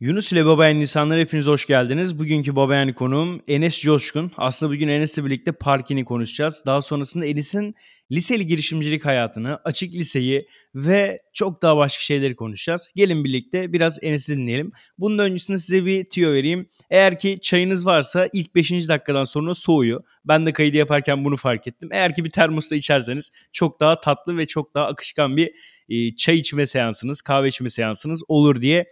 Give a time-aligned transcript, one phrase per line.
[0.00, 2.18] Yunus ile Babayan insanlar hepiniz hoş geldiniz.
[2.18, 4.32] Bugünkü Babayan konuğum Enes Coşkun.
[4.36, 6.62] Aslında bugün Enes'le birlikte Parkin'i konuşacağız.
[6.66, 7.74] Daha sonrasında Enes'in
[8.12, 12.92] liseli girişimcilik hayatını, açık liseyi ve çok daha başka şeyleri konuşacağız.
[12.96, 14.72] Gelin birlikte biraz Enes'i dinleyelim.
[14.98, 16.68] Bunun öncesinde size bir tüyo vereyim.
[16.90, 18.70] Eğer ki çayınız varsa ilk 5.
[18.70, 20.02] dakikadan sonra soğuyor.
[20.24, 21.88] Ben de kaydı yaparken bunu fark ettim.
[21.92, 25.50] Eğer ki bir termosta içerseniz çok daha tatlı ve çok daha akışkan bir
[25.88, 28.86] e, çay içme seansınız, kahve içme seansınız olur diye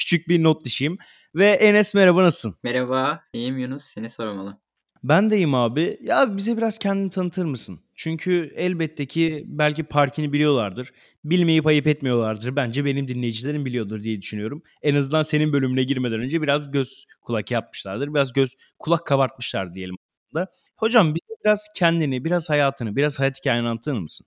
[0.00, 0.98] küçük bir not düşeyim.
[1.34, 2.58] Ve Enes merhaba nasılsın?
[2.62, 3.84] Merhaba, iyiyim Yunus.
[3.84, 4.58] Seni sormalı.
[5.04, 5.96] Ben de iyiyim abi.
[6.02, 7.80] Ya bize biraz kendini tanıtır mısın?
[7.94, 10.92] Çünkü elbette ki belki parkini biliyorlardır.
[11.24, 12.56] Bilmeyip ayıp etmiyorlardır.
[12.56, 14.62] Bence benim dinleyicilerim biliyordur diye düşünüyorum.
[14.82, 18.14] En azından senin bölümüne girmeden önce biraz göz kulak yapmışlardır.
[18.14, 20.46] Biraz göz kulak kabartmışlar diyelim aslında.
[20.76, 21.14] Hocam
[21.44, 24.26] biraz kendini, biraz hayatını, biraz hayat hikayeni anlatır mısın?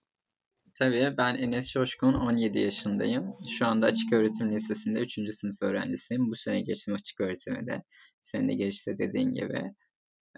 [0.80, 3.34] Tabii ben Enes Coşkun 17 yaşındayım.
[3.50, 5.34] Şu anda Açık Öğretim Lisesi'nde 3.
[5.34, 6.30] sınıf öğrencisiyim.
[6.32, 7.84] Bu sene geçtim açık öğretime de.
[8.22, 9.64] Senin de geçti dediğin gibi.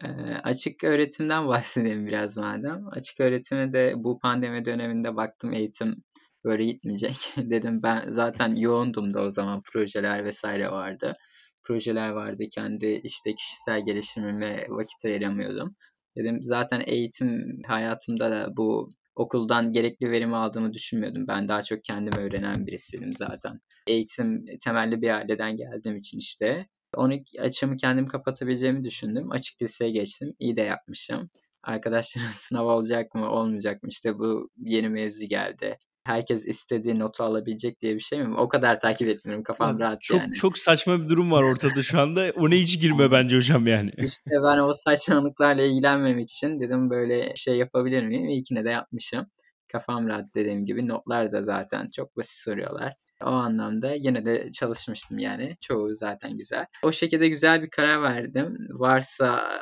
[0.03, 0.07] Ee,
[0.43, 2.87] açık öğretimden bahsedeyim biraz madem.
[2.91, 6.03] Açık öğretime de bu pandemi döneminde baktım eğitim
[6.43, 7.17] böyle gitmeyecek.
[7.37, 11.13] Dedim ben zaten yoğundum da o zaman projeler vesaire vardı.
[11.63, 15.75] Projeler vardı kendi işte kişisel gelişimime vakit ayıramıyordum.
[16.17, 21.27] Dedim zaten eğitim hayatımda da bu okuldan gerekli verimi aldığımı düşünmüyordum.
[21.27, 23.61] Ben daha çok kendim öğrenen birisiydim zaten.
[23.87, 26.67] Eğitim temelli bir aileden geldiğim için işte.
[26.95, 29.31] Onu açımı kendim kapatabileceğimi düşündüm.
[29.31, 30.35] Açık liseye geçtim.
[30.39, 31.29] İyi de yapmışım.
[31.63, 37.81] Arkadaşlarım sınav olacak mı olmayacak mı işte bu yeni mevzu geldi herkes istediği notu alabilecek
[37.81, 38.37] diye bir şey mi?
[38.37, 39.43] O kadar takip etmiyorum.
[39.43, 40.33] Kafam Abi, rahat çok, yani.
[40.33, 42.31] Çok saçma bir durum var ortada şu anda.
[42.35, 43.91] Ona hiç girme bence hocam yani.
[43.97, 48.29] İşte ben o saçmalıklarla ilgilenmemek için dedim böyle şey yapabilir miyim?
[48.29, 49.25] İlkine de yapmışım.
[49.71, 50.87] Kafam rahat dediğim gibi.
[50.87, 52.93] Notlar da zaten çok basit soruyorlar.
[53.23, 55.55] O anlamda yine de çalışmıştım yani.
[55.61, 56.65] Çoğu zaten güzel.
[56.83, 58.57] O şekilde güzel bir karar verdim.
[58.69, 59.61] Varsa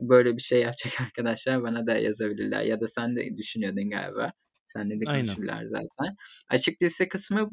[0.00, 2.62] böyle bir şey yapacak arkadaşlar bana da yazabilirler.
[2.62, 4.32] Ya da sen de düşünüyordun galiba.
[4.72, 6.16] Senle de konuşurlar zaten.
[6.48, 7.50] Açık lise kısmı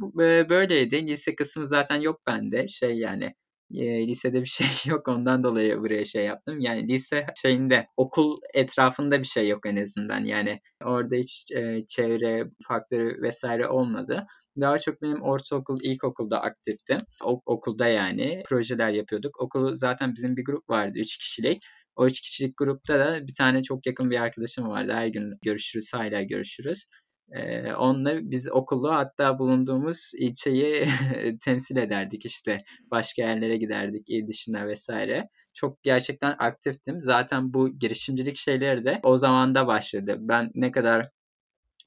[0.49, 1.07] böyleydi.
[1.07, 2.67] Lise kısmı zaten yok bende.
[2.67, 3.33] Şey yani
[3.75, 6.59] e, lisede bir şey yok ondan dolayı buraya şey yaptım.
[6.59, 10.25] Yani lise şeyinde okul etrafında bir şey yok en azından.
[10.25, 14.27] Yani orada hiç e, çevre faktörü vesaire olmadı.
[14.59, 16.97] Daha çok benim ortaokul, ilkokulda aktiftim.
[17.23, 19.41] O, okulda yani projeler yapıyorduk.
[19.41, 21.63] Okul zaten bizim bir grup vardı, üç kişilik.
[21.95, 24.91] O üç kişilik grupta da bir tane çok yakın bir arkadaşım vardı.
[24.93, 26.85] Her gün görüşürüz, hala görüşürüz.
[27.31, 30.85] Ee, onunla biz okulu hatta bulunduğumuz ilçeyi
[31.45, 32.57] temsil ederdik işte.
[32.91, 35.29] Başka yerlere giderdik il dışına vesaire.
[35.53, 37.01] Çok gerçekten aktiftim.
[37.01, 40.15] Zaten bu girişimcilik şeyleri de o zamanda başladı.
[40.19, 41.07] Ben ne kadar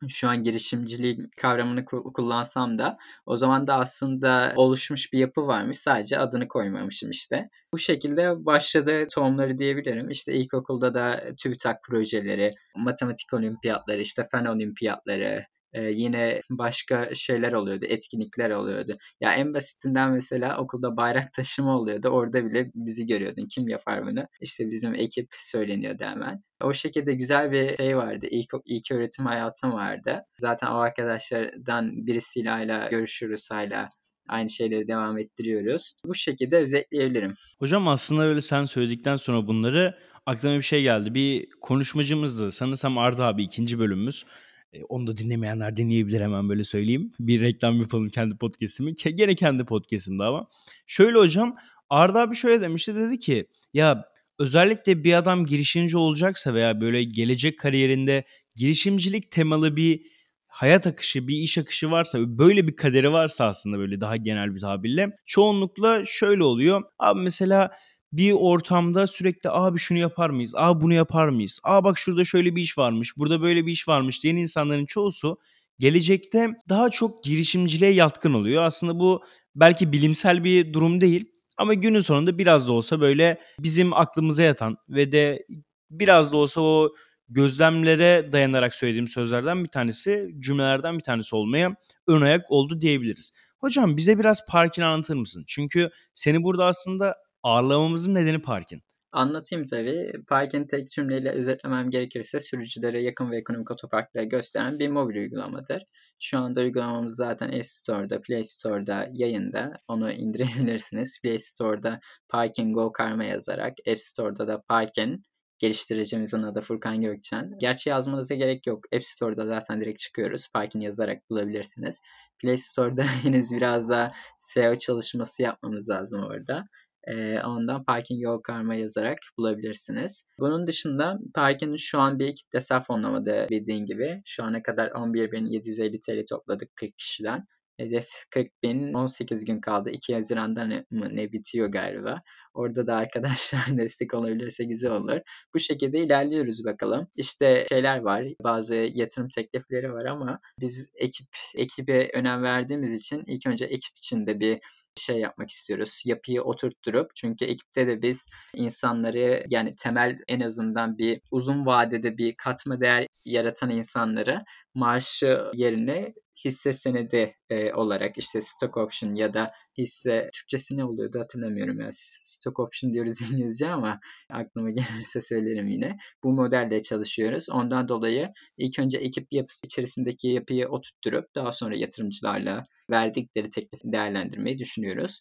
[0.08, 2.96] şu an girişimcilik kavramını kullansam da
[3.26, 5.78] o zaman da aslında oluşmuş bir yapı varmış.
[5.78, 7.48] Sadece adını koymamışım işte.
[7.72, 10.10] Bu şekilde başladı tohumları diyebilirim.
[10.10, 17.84] İşte ilkokulda da TÜBİTAK projeleri, matematik olimpiyatları, işte fen olimpiyatları, ee, yine başka şeyler oluyordu,
[17.88, 18.98] etkinlikler oluyordu.
[19.20, 22.08] Ya en basitinden mesela okulda bayrak taşıma oluyordu.
[22.08, 23.48] Orada bile bizi görüyordun.
[23.54, 24.26] Kim yapar bunu?
[24.40, 26.42] İşte bizim ekip söyleniyordu hemen.
[26.62, 28.26] O şekilde güzel bir şey vardı.
[28.30, 30.24] İlk, ilk öğretim hayatım vardı.
[30.38, 33.88] Zaten o arkadaşlardan birisiyle hala görüşürüz hala
[34.28, 35.94] aynı şeyleri devam ettiriyoruz.
[36.04, 37.34] Bu şekilde özetleyebilirim.
[37.58, 41.14] Hocam aslında öyle sen söyledikten sonra bunları aklıma bir şey geldi.
[41.14, 42.52] Bir konuşmacımızdı.
[42.52, 44.24] Sanırsam Arda abi ikinci bölümümüz.
[44.72, 47.12] E, onu da dinlemeyenler dinleyebilir hemen böyle söyleyeyim.
[47.20, 48.94] Bir reklam yapalım kendi podcast'imi.
[48.94, 50.48] Gene kendi podcast'imde ama.
[50.86, 51.56] Şöyle hocam
[51.90, 54.04] Arda abi şöyle demişti dedi ki ya
[54.38, 58.24] özellikle bir adam girişimci olacaksa veya böyle gelecek kariyerinde
[58.56, 60.02] girişimcilik temalı bir
[60.46, 64.60] hayat akışı, bir iş akışı varsa, böyle bir kaderi varsa aslında böyle daha genel bir
[64.60, 66.82] tabirle çoğunlukla şöyle oluyor.
[66.98, 67.70] Abi mesela
[68.12, 70.54] bir ortamda sürekli abi şunu yapar mıyız?
[70.56, 71.60] Aa bunu yapar mıyız?
[71.64, 73.18] Aa bak şurada şöyle bir iş varmış.
[73.18, 75.38] Burada böyle bir iş varmış diyen insanların çoğusu
[75.78, 78.62] gelecekte daha çok girişimciliğe yatkın oluyor.
[78.62, 79.24] Aslında bu
[79.56, 81.24] belki bilimsel bir durum değil
[81.58, 85.46] ama günün sonunda biraz da olsa böyle bizim aklımıza yatan ve de
[85.90, 86.94] biraz da olsa o
[87.28, 93.30] gözlemlere dayanarak söylediğim sözlerden bir tanesi, cümlelerden bir tanesi olmaya ön ayak oldu diyebiliriz.
[93.58, 95.44] Hocam bize biraz Parkin anlatır mısın?
[95.46, 98.82] Çünkü seni burada aslında ağırlamamızın nedeni Parkin.
[99.12, 100.12] Anlatayım tabii.
[100.28, 105.82] Parkin tek cümleyle özetlemem gerekirse sürücülere yakın ve ekonomik otoparkları gösteren bir mobil uygulamadır.
[106.20, 109.72] Şu anda uygulamamız zaten App Store'da, Play Store'da yayında.
[109.88, 111.20] Onu indirebilirsiniz.
[111.22, 115.22] Play Store'da Parkin Go Karma yazarak, App Store'da da Parkin
[115.58, 117.50] geliştiricimizin adı Furkan Gökçen.
[117.60, 118.84] Gerçi yazmanıza gerek yok.
[118.94, 120.48] App Store'da zaten direkt çıkıyoruz.
[120.54, 122.00] Parkin yazarak bulabilirsiniz.
[122.38, 126.64] Play Store'da henüz biraz daha SEO çalışması yapmamız lazım orada.
[127.06, 130.26] E, ondan parking yol karma yazarak bulabilirsiniz.
[130.38, 134.22] Bunun dışında parkinin şu an bir kitlesel fonlamada bildiğin gibi.
[134.24, 137.46] Şu ana kadar 11.750 TL topladık 40 kişiden.
[137.80, 139.90] Hedef 40 bin 18 gün kaldı.
[139.90, 142.20] 2 Haziran'da ne, ne bitiyor galiba.
[142.54, 145.20] Orada da arkadaşlar destek olabilirse güzel olur.
[145.54, 147.08] Bu şekilde ilerliyoruz bakalım.
[147.16, 148.24] İşte şeyler var.
[148.44, 154.40] Bazı yatırım teklifleri var ama biz ekip ekibe önem verdiğimiz için ilk önce ekip içinde
[154.40, 154.58] bir
[155.00, 156.02] şey yapmak istiyoruz.
[156.06, 162.34] Yapıyı oturtturup çünkü ekipte de biz insanları yani temel en azından bir uzun vadede bir
[162.36, 164.44] katma değer yaratan insanları
[164.74, 166.14] maaşı yerine
[166.44, 171.88] hisse senedi e, olarak işte stock option ya da hisse Türkçesi ne oluyordu hatırlamıyorum ya.
[171.92, 174.00] Stock option diyoruz İngilizce ama
[174.30, 175.96] aklıma gelirse söylerim yine.
[176.24, 177.46] Bu modelle çalışıyoruz.
[177.50, 184.58] Ondan dolayı ilk önce ekip yapısı içerisindeki yapıyı oturtturup daha sonra yatırımcılarla verdikleri teklifi değerlendirmeyi
[184.58, 185.20] düşünüyoruz.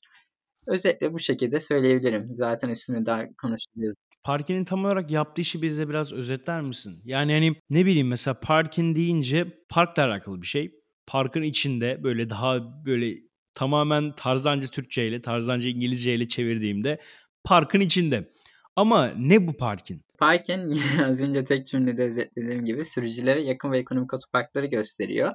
[0.67, 2.27] Özetle bu şekilde söyleyebilirim.
[2.33, 3.95] Zaten üstüne daha konuşacağız.
[4.23, 7.01] Parkin'in tam olarak yaptığı işi bize biraz özetler misin?
[7.05, 10.71] Yani hani ne bileyim mesela Parkin deyince parkla alakalı bir şey.
[11.07, 13.15] Parkın içinde böyle daha böyle
[13.53, 16.99] tamamen Tarzancı Türkçe ile Tarzancı İngilizce ile çevirdiğimde
[17.43, 18.29] parkın içinde.
[18.75, 20.01] Ama ne bu parkin?
[20.17, 25.33] Parkin az önce tek cümlede özetlediğim gibi sürücülere yakın ve ekonomik otoparkları gösteriyor.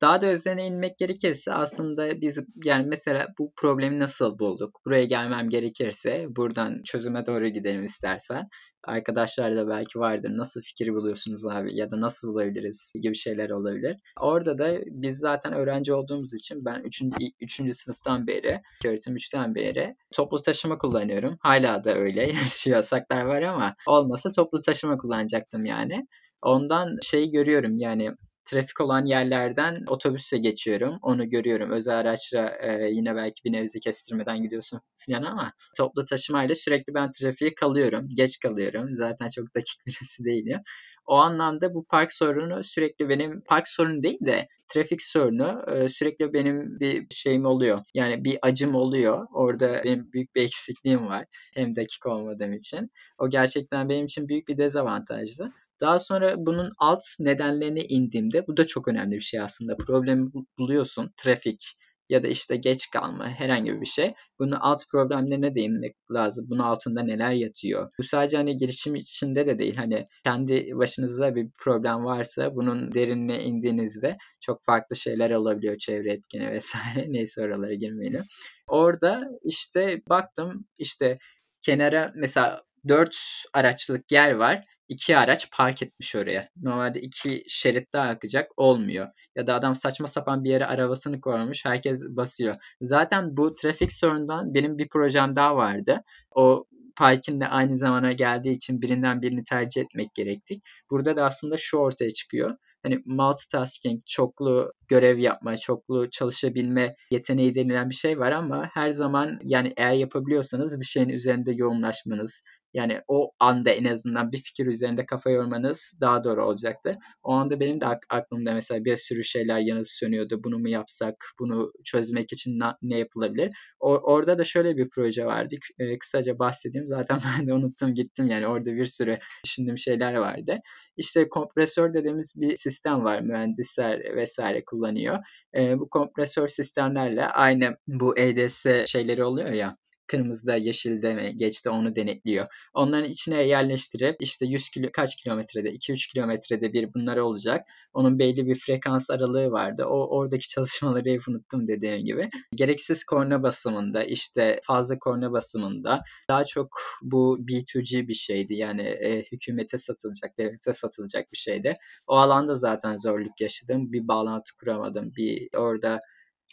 [0.00, 4.80] Daha da üzerine inmek gerekirse aslında biz yani mesela bu problemi nasıl bulduk?
[4.86, 8.48] Buraya gelmem gerekirse buradan çözüme doğru gidelim istersen.
[8.84, 10.30] Arkadaşlar da belki vardır.
[10.36, 13.96] Nasıl fikir buluyorsunuz abi ya da nasıl bulabiliriz gibi şeyler olabilir.
[14.20, 17.02] Orada da biz zaten öğrenci olduğumuz için ben 3.
[17.40, 17.74] 3.
[17.76, 21.36] sınıftan beri, öğretim 3'ten beri toplu taşıma kullanıyorum.
[21.40, 22.32] Hala da öyle.
[22.48, 26.06] Şu yasaklar var ama olmasa toplu taşıma kullanacaktım yani.
[26.42, 28.10] Ondan şey görüyorum yani
[28.46, 30.98] trafik olan yerlerden otobüse geçiyorum.
[31.02, 31.70] Onu görüyorum.
[31.70, 37.10] Özel araçla e, yine belki bir nevzi kestirmeden gidiyorsun falan ama toplu taşımayla sürekli ben
[37.12, 38.08] trafiğe kalıyorum.
[38.16, 38.88] Geç kalıyorum.
[38.92, 40.60] Zaten çok dakik birisi değilim.
[41.06, 46.32] O anlamda bu park sorunu sürekli benim park sorunu değil de trafik sorunu e, sürekli
[46.32, 47.80] benim bir şeyim oluyor.
[47.94, 49.26] Yani bir acım oluyor.
[49.34, 51.24] Orada benim büyük bir eksikliğim var.
[51.54, 52.90] Hem dakik olmadığım için.
[53.18, 55.52] O gerçekten benim için büyük bir dezavantajdı.
[55.80, 59.76] Daha sonra bunun alt nedenlerine indiğimde bu da çok önemli bir şey aslında.
[59.76, 61.12] Problemi buluyorsun.
[61.16, 61.76] Trafik
[62.08, 64.14] ya da işte geç kalma herhangi bir şey.
[64.38, 66.46] Bunun alt problemlerine değinmek lazım.
[66.48, 67.90] Bunun altında neler yatıyor?
[67.98, 69.76] Bu sadece hani girişim içinde de değil.
[69.76, 75.78] Hani kendi başınızda bir problem varsa bunun derinine indiğinizde çok farklı şeyler olabiliyor.
[75.78, 77.06] Çevre etkeni vesaire.
[77.12, 78.22] Neyse oralara girmeyelim.
[78.68, 81.18] Orada işte baktım işte
[81.62, 83.16] kenara mesela 4
[83.54, 86.48] araçlık yer var iki araç park etmiş oraya.
[86.62, 89.08] Normalde iki şerit daha akacak olmuyor.
[89.36, 92.56] Ya da adam saçma sapan bir yere arabasını koymuş herkes basıyor.
[92.80, 96.02] Zaten bu trafik sorundan benim bir projem daha vardı.
[96.34, 96.66] O
[96.96, 100.62] parkin de aynı zamana geldiği için birinden birini tercih etmek gerektik.
[100.90, 102.56] Burada da aslında şu ortaya çıkıyor.
[102.82, 109.38] Hani multitasking, çoklu görev yapma, çoklu çalışabilme yeteneği denilen bir şey var ama her zaman
[109.42, 112.42] yani eğer yapabiliyorsanız bir şeyin üzerinde yoğunlaşmanız,
[112.76, 116.96] yani o anda en azından bir fikir üzerinde kafa yormanız daha doğru olacaktır.
[117.22, 120.44] O anda benim de aklımda mesela bir sürü şeyler yanıp sönüyordu.
[120.44, 121.14] Bunu mu yapsak?
[121.38, 123.50] Bunu çözmek için ne yapılabilir?
[123.80, 125.54] O, orada da şöyle bir proje vardı.
[125.78, 126.86] E, kısaca bahsedeyim.
[126.86, 128.46] Zaten ben de unuttum gittim yani.
[128.46, 130.54] Orada bir sürü düşündüğüm şeyler vardı.
[130.96, 133.20] İşte kompresör dediğimiz bir sistem var.
[133.20, 135.18] Mühendisler vesaire kullanıyor.
[135.56, 142.46] E, bu kompresör sistemlerle aynı bu EDS şeyleri oluyor ya kırmızıda yeşilde geçti onu denetliyor.
[142.74, 147.66] Onların içine yerleştirip işte 100 kilo kaç kilometrede 2-3 kilometrede bir bunlar olacak.
[147.94, 149.84] Onun belli bir frekans aralığı vardı.
[149.84, 152.28] O oradaki çalışmaları hep unuttum dediğim gibi.
[152.54, 156.68] Gereksiz korna basımında işte fazla korna basımında daha çok
[157.02, 158.54] bu B2G bir şeydi.
[158.54, 161.74] Yani e, hükümete satılacak, devlete satılacak bir şeydi.
[162.06, 163.92] O alanda zaten zorluk yaşadım.
[163.92, 165.12] Bir bağlantı kuramadım.
[165.16, 166.00] Bir orada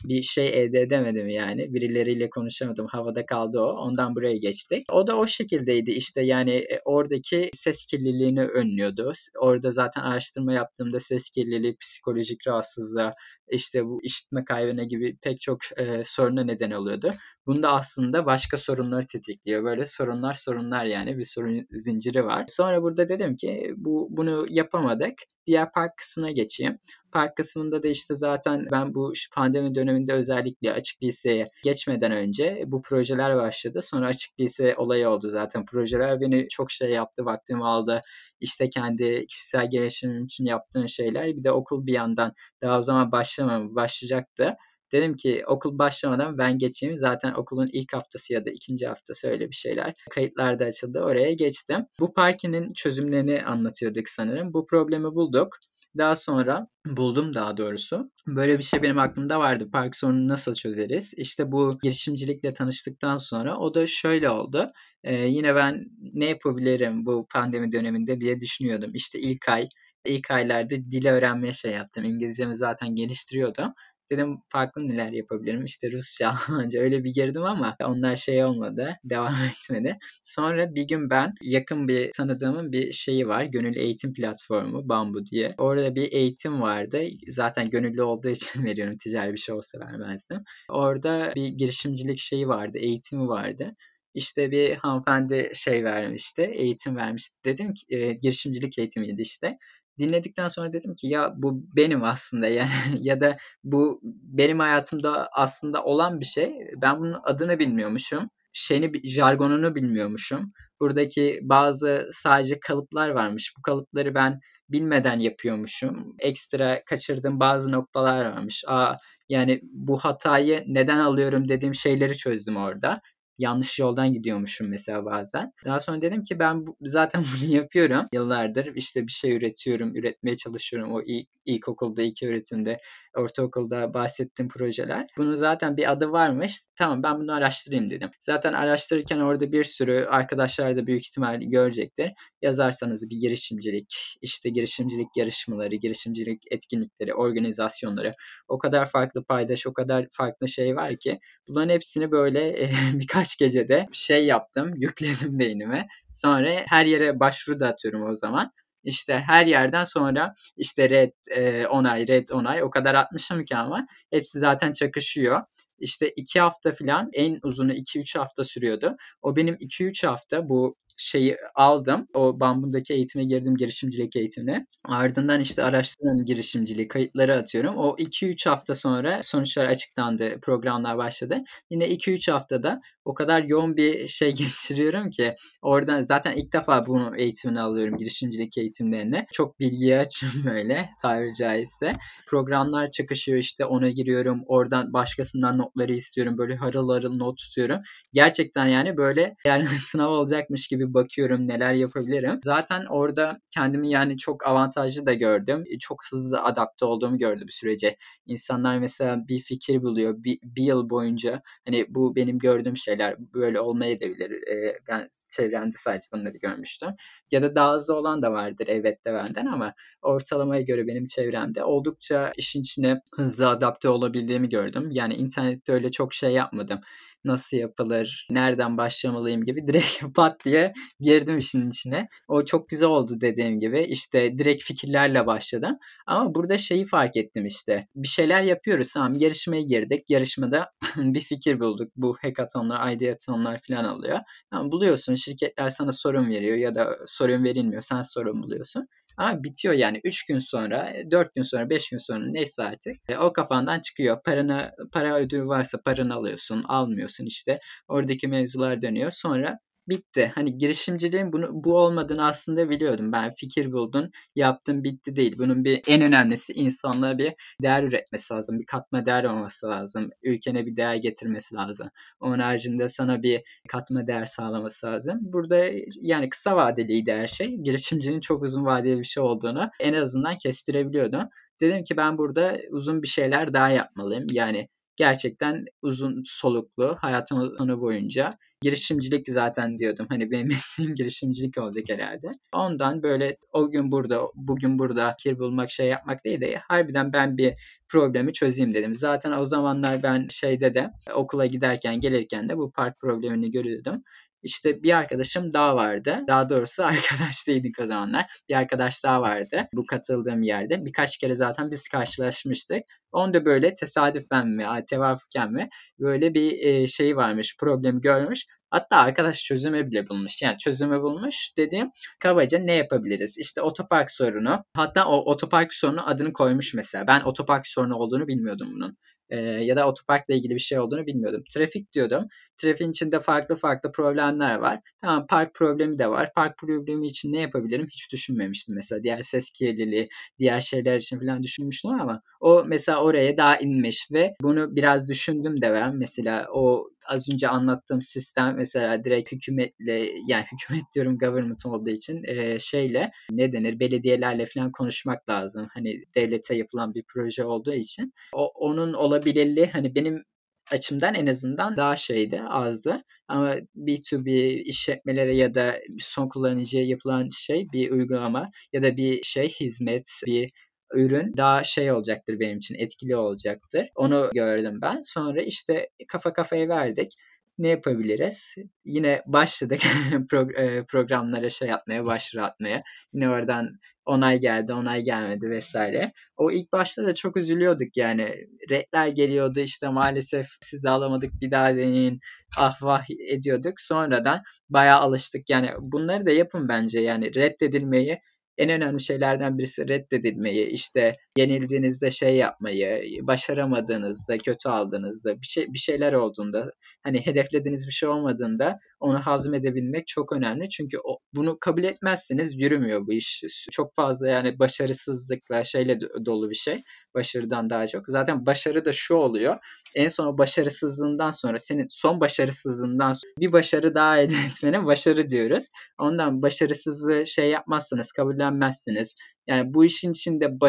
[0.05, 1.73] bir şey elde edemedim yani.
[1.73, 2.87] Birileriyle konuşamadım.
[2.87, 3.65] Havada kaldı o.
[3.65, 4.85] Ondan buraya geçtik.
[4.91, 9.11] O da o şekildeydi işte yani e, oradaki ses kirliliğini önlüyordu.
[9.39, 13.13] Orada zaten araştırma yaptığımda ses kirliliği, psikolojik rahatsızlığa,
[13.51, 17.11] işte bu işitme kaybına gibi pek çok e, soruna neden oluyordu.
[17.47, 19.63] Bunda aslında başka sorunları tetikliyor.
[19.63, 22.43] Böyle sorunlar sorunlar yani bir sorun zinciri var.
[22.47, 25.13] Sonra burada dedim ki bu bunu yapamadık.
[25.45, 26.79] Diğer park kısmına geçeyim.
[27.11, 32.81] Park kısmında da işte zaten ben bu pandemi döneminde özellikle açık liseye geçmeden önce bu
[32.81, 33.81] projeler başladı.
[33.81, 35.65] Sonra açık lise olayı oldu zaten.
[35.65, 38.01] Projeler beni çok şey yaptı, vaktimi aldı.
[38.39, 41.25] İşte kendi kişisel gelişimim için yaptığım şeyler.
[41.25, 43.11] Bir de okul bir yandan daha o zaman
[43.43, 44.55] başlamam başlayacaktı.
[44.91, 46.97] Dedim ki okul başlamadan ben geçeyim.
[46.97, 49.93] Zaten okulun ilk haftası ya da ikinci haftası öyle bir şeyler.
[50.09, 50.99] Kayıtlar da açıldı.
[50.99, 51.85] Oraya geçtim.
[51.99, 54.53] Bu parkinin çözümlerini anlatıyorduk sanırım.
[54.53, 55.57] Bu problemi bulduk.
[55.97, 58.11] Daha sonra buldum daha doğrusu.
[58.27, 59.69] Böyle bir şey benim aklımda vardı.
[59.71, 61.13] Park sorununu nasıl çözeriz?
[61.17, 64.67] İşte bu girişimcilikle tanıştıktan sonra o da şöyle oldu.
[65.03, 68.91] Ee, yine ben ne yapabilirim bu pandemi döneminde diye düşünüyordum.
[68.93, 69.67] İşte ilk ay
[70.05, 72.03] ilk aylarda dil öğrenmeye şey yaptım.
[72.03, 73.73] İngilizcemi zaten geliştiriyordum.
[74.11, 75.65] Dedim farklı neler yapabilirim.
[75.65, 78.97] İşte Rusça, Almanca öyle bir girdim ama onlar şey olmadı.
[79.03, 79.97] Devam etmedi.
[80.23, 83.43] Sonra bir gün ben yakın bir tanıdığımın bir şeyi var.
[83.43, 85.55] Gönüllü eğitim platformu Bambu diye.
[85.57, 87.01] Orada bir eğitim vardı.
[87.27, 88.97] Zaten gönüllü olduğu için veriyorum.
[89.03, 90.43] Ticari bir şey olsa vermezdim.
[90.69, 92.77] Orada bir girişimcilik şeyi vardı.
[92.77, 93.73] Eğitimi vardı
[94.13, 97.39] İşte bir hanımefendi şey vermişti, eğitim vermişti.
[97.45, 99.57] Dedim ki e, girişimcilik eğitimiydi işte
[99.99, 102.69] dinledikten sonra dedim ki ya bu benim aslında yani
[102.99, 106.53] ya da bu benim hayatımda aslında olan bir şey.
[106.81, 108.29] Ben bunun adını bilmiyormuşum.
[108.53, 110.51] Şeyini, jargonunu bilmiyormuşum.
[110.81, 113.53] Buradaki bazı sadece kalıplar varmış.
[113.57, 116.15] Bu kalıpları ben bilmeden yapıyormuşum.
[116.19, 118.63] Ekstra kaçırdığım bazı noktalar varmış.
[118.67, 118.95] Aa,
[119.29, 123.01] yani bu hatayı neden alıyorum dediğim şeyleri çözdüm orada
[123.37, 125.51] yanlış yoldan gidiyormuşum mesela bazen.
[125.65, 128.75] Daha sonra dedim ki ben bu, zaten bunu yapıyorum yıllardır.
[128.75, 130.93] İşte bir şey üretiyorum, üretmeye çalışıyorum.
[130.93, 132.79] O ilk, ilkokulda, ilk öğretimde,
[133.17, 135.07] ortaokulda bahsettiğim projeler.
[135.17, 136.59] Bunun zaten bir adı varmış.
[136.75, 138.09] Tamam ben bunu araştırayım dedim.
[138.19, 142.11] Zaten araştırırken orada bir sürü arkadaşlar da büyük ihtimal görecektir.
[142.41, 148.13] Yazarsanız bir girişimcilik, işte girişimcilik yarışmaları, girişimcilik etkinlikleri, organizasyonları
[148.47, 153.37] o kadar farklı paydaş, o kadar farklı şey var ki bunların hepsini böyle birkaç birkaç
[153.37, 155.87] gecede şey yaptım, yükledim beynime.
[156.13, 158.51] Sonra her yere başvuru da atıyorum o zaman.
[158.83, 163.87] İşte her yerden sonra işte red e, onay, red onay o kadar atmışım ki ama
[164.11, 165.41] hepsi zaten çakışıyor.
[165.79, 168.97] İşte iki hafta falan en uzunu 2-3 hafta sürüyordu.
[169.21, 172.07] O benim 2-3 hafta bu şeyi aldım.
[172.13, 174.65] O bambundaki eğitime girdim girişimcilik eğitimine.
[174.85, 177.77] Ardından işte araştırdım girişimciliği, kayıtları atıyorum.
[177.77, 181.43] O 2-3 hafta sonra sonuçlar açıklandı, programlar başladı.
[181.69, 187.17] Yine 2-3 haftada o kadar yoğun bir şey geçiriyorum ki oradan zaten ilk defa bunu
[187.17, 189.25] eğitimini alıyorum girişimcilik eğitimlerine.
[189.33, 191.93] Çok bilgiye açım böyle tabiri caizse.
[192.27, 194.43] Programlar çakışıyor işte ona giriyorum.
[194.47, 196.37] Oradan başkasından notları istiyorum.
[196.37, 197.81] Böyle harıl harıl not tutuyorum.
[198.13, 202.39] Gerçekten yani böyle yani sınav olacakmış gibi bakıyorum neler yapabilirim.
[202.43, 205.63] Zaten orada kendimi yani çok avantajlı da gördüm.
[205.79, 207.97] Çok hızlı adapte olduğumu gördüm sürece.
[208.25, 210.23] İnsanlar mesela bir fikir buluyor.
[210.23, 214.31] Bir, bir yıl boyunca hani bu benim gördüğüm şeyler böyle olmayabilir.
[214.31, 216.89] Ee, ben çevremde sadece bunları görmüştüm.
[217.31, 222.33] Ya da daha hızlı olan da vardır elbette benden ama ortalamaya göre benim çevremde oldukça
[222.37, 224.89] işin içine hızlı adapte olabildiğimi gördüm.
[224.91, 225.13] Yani
[225.53, 226.79] internette öyle çok şey yapmadım
[227.25, 232.07] nasıl yapılır, nereden başlamalıyım gibi direkt pat diye girdim işin içine.
[232.27, 233.83] O çok güzel oldu dediğim gibi.
[233.83, 235.77] İşte direkt fikirlerle başladım.
[236.07, 237.79] Ama burada şeyi fark ettim işte.
[237.95, 240.09] Bir şeyler yapıyoruz tamam yarışmaya girdik.
[240.09, 241.91] Yarışmada bir fikir bulduk.
[241.95, 244.19] Bu hackathonlar, ideathonlar falan oluyor.
[244.51, 247.81] Tamam, buluyorsun şirketler sana sorun veriyor ya da sorun verilmiyor.
[247.81, 248.87] Sen sorun buluyorsun.
[249.17, 253.17] Ama bitiyor yani 3 gün sonra, 4 gün sonra, 5 gün sonra neyse artık e,
[253.17, 254.17] o kafandan çıkıyor.
[254.25, 257.59] Paranı, para ödülü varsa paranı alıyorsun, almıyorsun işte.
[257.87, 259.11] Oradaki mevzular dönüyor.
[259.11, 260.31] Sonra bitti.
[260.35, 263.11] Hani girişimciliğin bunu bu olmadığını aslında biliyordum.
[263.11, 265.35] Ben fikir buldun, yaptım bitti değil.
[265.37, 268.59] Bunun bir en önemlisi insanlığa bir değer üretmesi lazım.
[268.59, 270.09] Bir katma değer olması lazım.
[270.23, 271.89] Ülkene bir değer getirmesi lazım.
[272.19, 275.19] Onun haricinde sana bir katma değer sağlaması lazım.
[275.21, 275.65] Burada
[276.01, 277.55] yani kısa vadeliydi her şey.
[277.55, 281.29] Girişimciliğin çok uzun vadeli bir şey olduğunu en azından kestirebiliyordum.
[281.61, 284.27] Dedim ki ben burada uzun bir şeyler daha yapmalıyım.
[284.31, 288.29] Yani gerçekten uzun soluklu hayatım sonu boyunca
[288.61, 290.05] girişimcilik zaten diyordum.
[290.09, 292.31] Hani benim mesleğim girişimcilik olacak herhalde.
[292.53, 297.37] Ondan böyle o gün burada, bugün burada kir bulmak, şey yapmak değil de harbiden ben
[297.37, 297.53] bir
[297.87, 298.95] problemi çözeyim dedim.
[298.95, 304.03] Zaten o zamanlar ben şeyde de okula giderken gelirken de bu park problemini görüyordum.
[304.43, 306.19] İşte bir arkadaşım daha vardı.
[306.27, 308.25] Daha doğrusu arkadaş değildik o zamanlar.
[308.49, 310.85] Bir arkadaş daha vardı bu katıldığım yerde.
[310.85, 312.83] Birkaç kere zaten biz karşılaşmıştık.
[313.11, 315.69] Onda böyle tesadüfen mi, tevafuken mi
[315.99, 318.45] böyle bir şey varmış, problemi görmüş.
[318.69, 320.41] Hatta arkadaş çözümü bile bulmuş.
[320.41, 323.37] Yani çözümü bulmuş dediğim kabaca ne yapabiliriz?
[323.39, 324.63] İşte otopark sorunu.
[324.73, 327.07] Hatta o otopark sorunu adını koymuş mesela.
[327.07, 328.97] Ben otopark sorunu olduğunu bilmiyordum bunun.
[329.33, 331.43] E, ya da otoparkla ilgili bir şey olduğunu bilmiyordum.
[331.53, 332.27] Trafik diyordum.
[332.57, 334.79] Trafiğin içinde farklı farklı problemler var.
[335.01, 336.33] Tamam park problemi de var.
[336.35, 339.03] Park problemi için ne yapabilirim hiç düşünmemiştim mesela.
[339.03, 340.07] Diğer ses kirliliği,
[340.39, 345.61] diğer şeyler için falan düşünmüştüm ama o mesela oraya daha inmiş ve bunu biraz düşündüm
[345.61, 345.95] de ben.
[345.95, 352.23] Mesela o az önce anlattığım sistem mesela direkt hükümetle yani hükümet diyorum government olduğu için
[352.23, 355.67] e, şeyle ne denir belediyelerle falan konuşmak lazım.
[355.73, 360.23] Hani devlete yapılan bir proje olduğu için o, onun olabilirliği hani benim
[360.71, 363.03] açımdan en azından daha şeydi, azdı.
[363.27, 364.29] Ama B2B
[364.63, 370.51] işletmelere ya da son kullanıcıya yapılan şey bir uygulama ya da bir şey hizmet, bir
[370.93, 373.87] ürün daha şey olacaktır benim için, etkili olacaktır.
[373.95, 374.99] Onu gördüm ben.
[375.03, 377.13] Sonra işte kafa kafaya verdik
[377.57, 378.55] ne yapabiliriz?
[378.85, 379.81] Yine başladık
[380.57, 382.83] e, programlara şey atmaya, başvuru atmaya.
[383.13, 386.11] Yine oradan onay geldi, onay gelmedi vesaire.
[386.37, 388.35] O ilk başta da çok üzülüyorduk yani.
[388.69, 392.19] Redler geliyordu işte maalesef sizi alamadık bir daha deneyin.
[392.57, 393.73] Ah vah ediyorduk.
[393.79, 395.49] Sonradan bayağı alıştık.
[395.49, 398.19] Yani bunları da yapın bence yani reddedilmeyi
[398.57, 405.77] en önemli şeylerden birisi reddedilmeyi, işte yenildiğinizde şey yapmayı, başaramadığınızda, kötü aldığınızda, bir şey bir
[405.77, 406.71] şeyler olduğunda,
[407.03, 410.69] hani hedeflediğiniz bir şey olmadığında onu hazmedebilmek çok önemli.
[410.69, 413.43] Çünkü o, bunu kabul etmezseniz yürümüyor bu iş.
[413.71, 416.83] Çok fazla yani başarısızlıkla şeyle dolu bir şey.
[417.15, 418.03] Başarıdan daha çok.
[418.07, 419.57] Zaten başarı da şu oluyor.
[419.95, 425.67] En son başarısızlığından sonra senin son başarısızlığından sonra bir başarı daha elde etmene başarı diyoruz.
[425.99, 429.15] Ondan başarısızlığı şey yapmazsanız, kabullenmezsiniz.
[429.47, 430.59] Yani bu işin içinde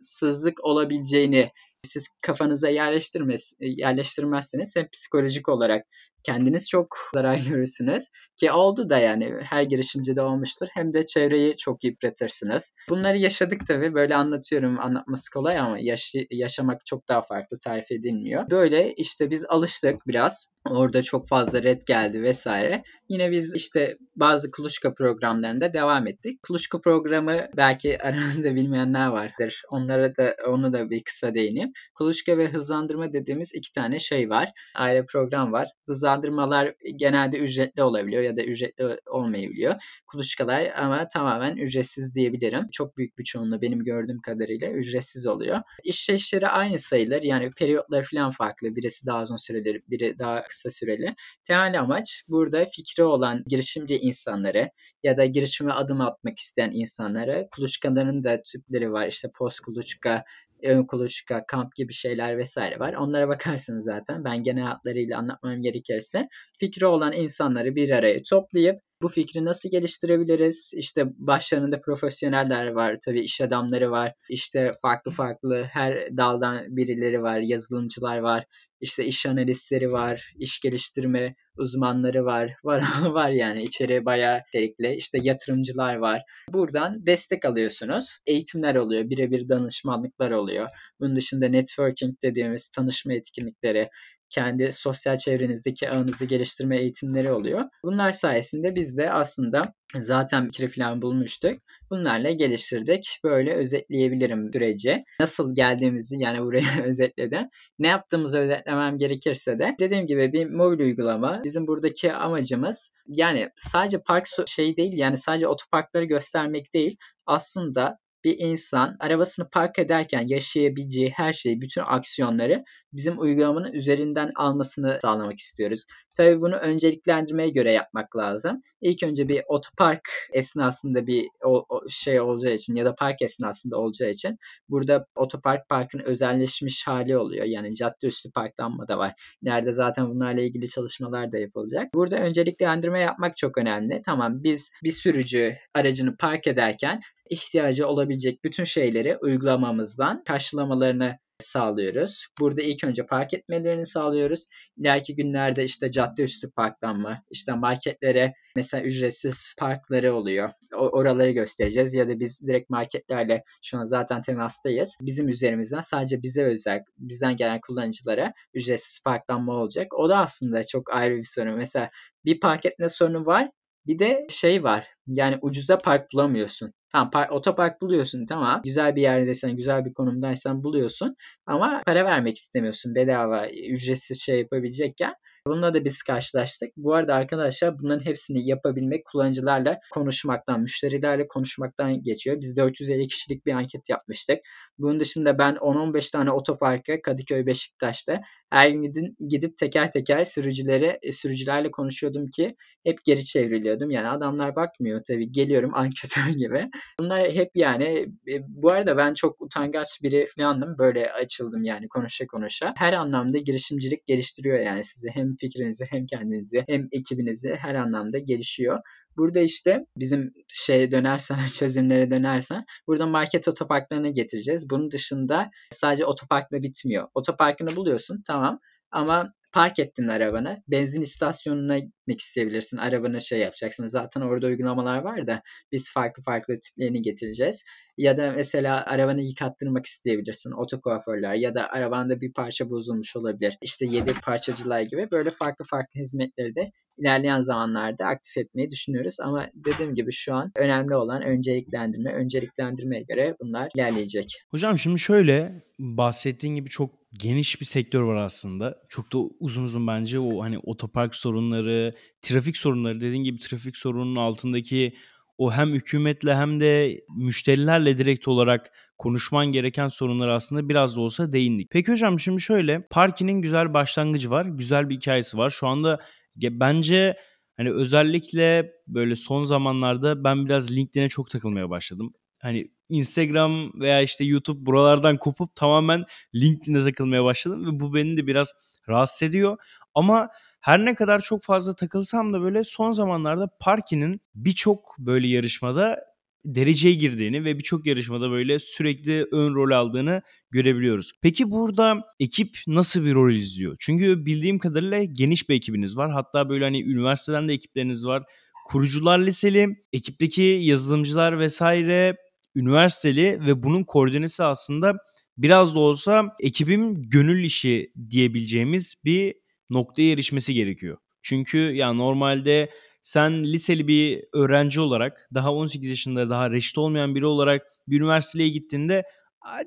[0.00, 1.50] başarısızlık olabileceğini
[1.82, 5.86] siz kafanıza yerleştirmez, yerleştirmezseniz hem psikolojik olarak
[6.22, 8.04] kendiniz çok zarar görürsünüz.
[8.36, 10.66] Ki oldu da yani her girişimci de olmuştur.
[10.74, 12.72] Hem de çevreyi çok yıpratırsınız.
[12.90, 13.94] Bunları yaşadık tabii.
[13.94, 14.80] Böyle anlatıyorum.
[14.80, 18.50] Anlatması kolay ama yaş yaşamak çok daha farklı tarif edilmiyor.
[18.50, 20.48] Böyle işte biz alıştık biraz.
[20.70, 22.82] Orada çok fazla red geldi vesaire.
[23.08, 26.42] Yine biz işte bazı kuluçka programlarında devam ettik.
[26.42, 29.62] Kuluçka programı belki aranızda bilmeyenler vardır.
[29.70, 31.72] Onlara da onu da bir kısa değineyim.
[31.94, 34.50] Kuluçka ve hızlandırma dediğimiz iki tane şey var.
[34.74, 35.68] Ayrı program var.
[35.86, 39.74] Hızlandırmalar genelde ücretli olabiliyor ya da ücretli olmayabiliyor.
[40.06, 42.68] Kuluçkalar ama tamamen ücretsiz diyebilirim.
[42.72, 45.60] Çok büyük bir çoğunluğu benim gördüğüm kadarıyla ücretsiz oluyor.
[45.84, 47.22] İşleyişleri aynı sayılır.
[47.22, 48.76] Yani periyotları falan farklı.
[48.76, 51.14] Birisi daha uzun süreli, biri daha kısa süreli.
[51.44, 54.70] Temel amaç burada fikri olan girişimci insanları
[55.02, 59.06] ya da girişime adım atmak isteyen insanları kuluçkaların da tipleri var.
[59.06, 60.24] İşte post kuluçka,
[60.62, 62.94] ön kuluçka, kamp gibi şeyler vesaire var.
[62.94, 64.24] Onlara bakarsınız zaten.
[64.24, 66.28] Ben genel hatlarıyla anlatmam gerekirse
[66.60, 70.72] fikri olan insanları bir araya toplayıp bu fikri nasıl geliştirebiliriz?
[70.76, 74.12] İşte başlarında profesyoneller var, tabii iş adamları var.
[74.30, 78.44] İşte farklı farklı her daldan birileri var, yazılımcılar var.
[78.80, 82.52] İşte iş analistleri var, iş geliştirme uzmanları var.
[82.64, 84.94] Var var yani içeri bayağı nitelikli.
[84.94, 86.22] İşte yatırımcılar var.
[86.52, 88.18] Buradan destek alıyorsunuz.
[88.26, 90.68] Eğitimler oluyor, birebir danışmanlıklar oluyor.
[91.00, 93.88] Bunun dışında networking dediğimiz tanışma etkinlikleri,
[94.30, 97.62] kendi sosyal çevrenizdeki ağınızı geliştirme eğitimleri oluyor.
[97.84, 99.62] Bunlar sayesinde biz de aslında
[100.00, 101.52] zaten fikri falan bulmuştuk.
[101.90, 103.20] Bunlarla geliştirdik.
[103.24, 105.04] Böyle özetleyebilirim süreci.
[105.20, 107.48] Nasıl geldiğimizi yani buraya özetledim.
[107.78, 111.40] Ne yaptığımızı özetlemem gerekirse de dediğim gibi bir mobil uygulama.
[111.44, 116.96] Bizim buradaki amacımız yani sadece park şey değil yani sadece otoparkları göstermek değil.
[117.26, 124.98] Aslında bir insan arabasını park ederken yaşayabileceği her şeyi, bütün aksiyonları bizim uygulamanın üzerinden almasını
[125.02, 125.84] sağlamak istiyoruz.
[126.16, 128.62] Tabii bunu önceliklendirmeye göre yapmak lazım.
[128.80, 133.76] İlk önce bir otopark esnasında bir o, o şey olacağı için ya da park esnasında
[133.76, 137.44] olacağı için burada otopark parkın özelleşmiş hali oluyor.
[137.44, 139.12] Yani cadde üstü parklanma da var.
[139.42, 141.94] Nerede zaten bunlarla ilgili çalışmalar da yapılacak.
[141.94, 144.02] Burada önceliklendirme yapmak çok önemli.
[144.06, 147.00] Tamam biz bir sürücü aracını park ederken
[147.30, 152.26] ihtiyacı olabilecek bütün şeyleri uygulamamızdan karşılamalarını sağlıyoruz.
[152.40, 154.46] Burada ilk önce park etmelerini sağlıyoruz.
[154.76, 160.50] İleriki günlerde işte cadde üstü parklanma, işte marketlere mesela ücretsiz parkları oluyor.
[160.74, 164.96] O, oraları göstereceğiz ya da biz direkt marketlerle şu an zaten temastayız.
[165.00, 169.94] Bizim üzerimizden sadece bize özel, bizden gelen kullanıcılara ücretsiz parklanma olacak.
[169.94, 171.56] O da aslında çok ayrı bir sorun.
[171.56, 171.90] Mesela
[172.24, 173.50] bir park etme sorunu var
[173.86, 174.95] bir de şey var.
[175.06, 176.72] Yani ucuza park bulamıyorsun.
[176.92, 178.60] Tamam park, otopark buluyorsun tamam.
[178.64, 181.16] Güzel bir yerdeysen, güzel bir konumdaysan buluyorsun.
[181.46, 185.14] Ama para vermek istemiyorsun bedava, ücretsiz şey yapabilecekken.
[185.46, 186.70] Bununla da biz karşılaştık.
[186.76, 192.40] Bu arada arkadaşlar bunların hepsini yapabilmek kullanıcılarla konuşmaktan, müşterilerle konuşmaktan geçiyor.
[192.40, 194.38] Biz 450 kişilik bir anket yapmıştık.
[194.78, 201.70] Bunun dışında ben 10-15 tane otoparka Kadıköy Beşiktaş'ta her gün gidip teker teker sürücülere sürücülerle
[201.70, 203.90] konuşuyordum ki hep geri çevriliyordum.
[203.90, 205.32] Yani adamlar bakmıyor tabii.
[205.32, 206.70] Geliyorum anketör gibi.
[207.00, 210.78] Bunlar hep yani e, bu arada ben çok utangaç biri falandım.
[210.78, 212.74] Böyle açıldım yani konuşa konuşa.
[212.76, 215.08] Her anlamda girişimcilik geliştiriyor yani sizi.
[215.14, 218.80] Hem fikrinizi hem kendinizi hem ekibinizi her anlamda gelişiyor.
[219.16, 224.70] Burada işte bizim şey dönersen, çözümlere dönersen burada market otoparklarına getireceğiz.
[224.70, 227.08] Bunun dışında sadece otoparkla bitmiyor.
[227.14, 230.62] Otoparkını buluyorsun tamam ama park ettin arabanı.
[230.68, 232.76] Benzin istasyonuna gitmek isteyebilirsin.
[232.76, 233.86] Arabanı şey yapacaksın.
[233.86, 235.42] Zaten orada uygulamalar var da
[235.72, 237.64] biz farklı farklı tiplerini getireceğiz.
[237.98, 240.52] Ya da mesela arabanı yıkattırmak isteyebilirsin.
[240.52, 243.58] Otokuaförler ya da arabanda bir parça bozulmuş olabilir.
[243.62, 249.16] İşte yedi parçacılar gibi böyle farklı farklı hizmetleri de ilerleyen zamanlarda aktif etmeyi düşünüyoruz.
[249.20, 252.12] Ama dediğim gibi şu an önemli olan önceliklendirme.
[252.12, 254.26] Önceliklendirmeye göre bunlar ilerleyecek.
[254.50, 258.76] Hocam şimdi şöyle bahsettiğin gibi çok geniş bir sektör var aslında.
[258.88, 264.16] Çok da uzun uzun bence o hani otopark sorunları, trafik sorunları dediğin gibi trafik sorununun
[264.16, 264.96] altındaki
[265.38, 271.32] o hem hükümetle hem de müşterilerle direkt olarak konuşman gereken sorunlar aslında biraz da olsa
[271.32, 271.70] değindik.
[271.70, 274.46] Peki hocam şimdi şöyle Parkin'in güzel başlangıcı var.
[274.46, 275.50] Güzel bir hikayesi var.
[275.50, 276.00] Şu anda
[276.36, 277.16] bence
[277.56, 282.12] hani özellikle böyle son zamanlarda ben biraz LinkedIn'e çok takılmaya başladım.
[282.38, 288.26] Hani Instagram veya işte YouTube buralardan kopup tamamen LinkedIn'e takılmaya başladım ve bu beni de
[288.26, 288.52] biraz
[288.88, 289.56] rahatsız ediyor.
[289.94, 290.28] Ama
[290.60, 295.98] her ne kadar çok fazla takılsam da böyle son zamanlarda Parkin'in birçok böyle yarışmada
[296.46, 301.12] dereceye girdiğini ve birçok yarışmada böyle sürekli ön rol aldığını görebiliyoruz.
[301.22, 303.76] Peki burada ekip nasıl bir rol izliyor?
[303.78, 306.10] Çünkü bildiğim kadarıyla geniş bir ekibiniz var.
[306.10, 308.22] Hatta böyle hani üniversiteden de ekipleriniz var.
[308.66, 312.16] Kurucular liseli, ekipteki yazılımcılar vesaire
[312.56, 314.94] üniversiteli ve bunun koordinesi aslında
[315.38, 319.34] biraz da olsa ekibim gönül işi diyebileceğimiz bir
[319.70, 320.96] noktaya erişmesi gerekiyor.
[321.22, 322.70] Çünkü ya normalde
[323.02, 328.48] sen liseli bir öğrenci olarak daha 18 yaşında daha reşit olmayan biri olarak bir üniversiteye
[328.48, 329.02] gittiğinde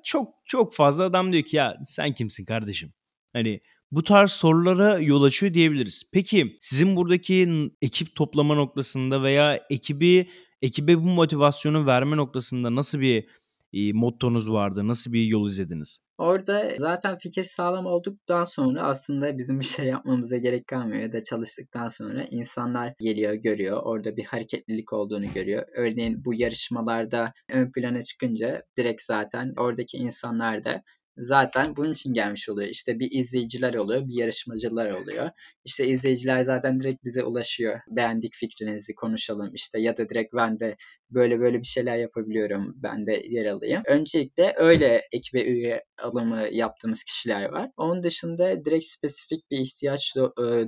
[0.04, 2.94] çok çok fazla adam diyor ki ya sen kimsin kardeşim?
[3.34, 6.04] Hani bu tarz sorulara yol açıyor diyebiliriz.
[6.14, 10.30] Peki sizin buradaki ekip toplama noktasında veya ekibi
[10.62, 13.26] ekibe bu motivasyonu verme noktasında nasıl bir
[13.74, 14.88] e, mottonuz vardı?
[14.88, 16.00] Nasıl bir yol izlediniz?
[16.18, 21.24] Orada zaten fikir sağlam olduktan sonra aslında bizim bir şey yapmamıza gerek kalmıyor ya da
[21.24, 23.82] çalıştıktan sonra insanlar geliyor, görüyor.
[23.84, 25.66] Orada bir hareketlilik olduğunu görüyor.
[25.76, 30.84] Örneğin bu yarışmalarda ön plana çıkınca direkt zaten oradaki insanlar da
[31.20, 32.70] zaten bunun için gelmiş oluyor.
[32.70, 35.30] İşte bir izleyiciler oluyor, bir yarışmacılar oluyor.
[35.66, 37.80] İşte izleyiciler zaten direkt bize ulaşıyor.
[37.90, 40.76] Beğendik fikrinizi konuşalım işte ya da direkt ben de
[41.12, 42.76] böyle böyle bir şeyler yapabiliyorum.
[42.76, 43.82] Ben de yer alayım.
[43.88, 47.70] Öncelikle öyle ekibe üye alımı yaptığımız kişiler var.
[47.78, 50.20] Onun dışında direkt spesifik bir ihtiyaç e,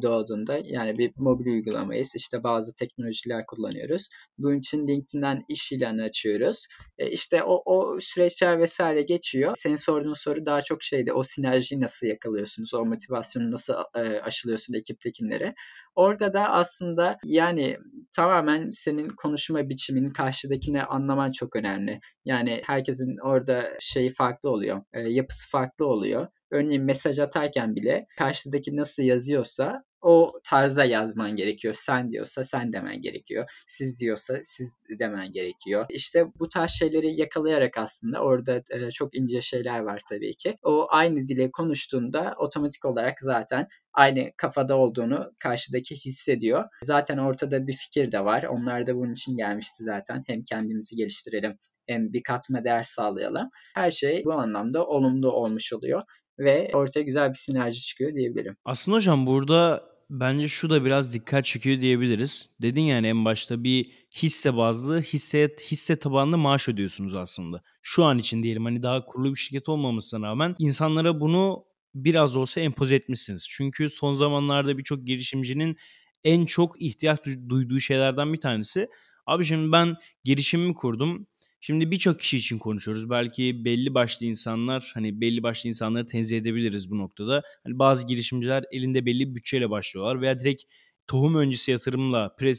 [0.01, 2.13] doğduğunda yani bir mobil uygulamayız.
[2.15, 4.09] İşte bazı teknolojiler kullanıyoruz.
[4.37, 6.67] Bunun için LinkedIn'den iş ilanı açıyoruz.
[6.97, 9.51] E işte o, o süreçler vesaire geçiyor.
[9.55, 11.13] Senin sorduğun soru daha çok şeydi.
[11.13, 12.73] O sinerjiyi nasıl yakalıyorsunuz?
[12.73, 15.53] O motivasyonu nasıl e, aşılıyorsun ekiptekilere?
[15.95, 17.77] Orada da aslında yani
[18.15, 21.99] tamamen senin konuşma biçimin karşıdakini anlaman çok önemli.
[22.25, 26.27] Yani herkesin orada şeyi farklı oluyor, e, yapısı farklı oluyor.
[26.51, 31.73] Örneğin mesaj atarken bile karşıdaki nasıl yazıyorsa o tarzda yazman gerekiyor.
[31.77, 33.45] Sen diyorsa sen demen gerekiyor.
[33.67, 35.85] Siz diyorsa siz demen gerekiyor.
[35.89, 40.57] İşte bu tarz şeyleri yakalayarak aslında orada e, çok ince şeyler var tabii ki.
[40.63, 46.63] O aynı dile konuştuğunda otomatik olarak zaten aynı kafada olduğunu karşıdaki hissediyor.
[46.83, 48.43] Zaten ortada bir fikir de var.
[48.43, 50.23] Onlar da bunun için gelmişti zaten.
[50.27, 53.49] Hem kendimizi geliştirelim hem bir katma değer sağlayalım.
[53.75, 56.01] Her şey bu anlamda olumlu olmuş oluyor
[56.39, 58.57] ve ortaya güzel bir sinerji çıkıyor diyebilirim.
[58.65, 62.49] Aslında hocam burada bence şu da biraz dikkat çekiyor diyebiliriz.
[62.61, 67.61] Dedin yani en başta bir hisse bazlı, hisse, hisse tabanlı maaş ödüyorsunuz aslında.
[67.81, 72.61] Şu an için diyelim hani daha kurulu bir şirket olmamasına rağmen insanlara bunu biraz olsa
[72.61, 73.47] empoze etmişsiniz.
[73.49, 75.77] Çünkü son zamanlarda birçok girişimcinin
[76.23, 77.19] en çok ihtiyaç
[77.49, 78.87] duyduğu şeylerden bir tanesi.
[79.25, 81.27] Abi şimdi ben girişimimi kurdum.
[81.63, 83.09] Şimdi birçok kişi için konuşuyoruz.
[83.09, 87.43] Belki belli başlı insanlar hani belli başlı insanları tenzih edebiliriz bu noktada.
[87.63, 90.63] Hani bazı girişimciler elinde belli bir bütçeyle başlıyorlar veya direkt
[91.07, 92.53] tohum öncesi yatırımla, pre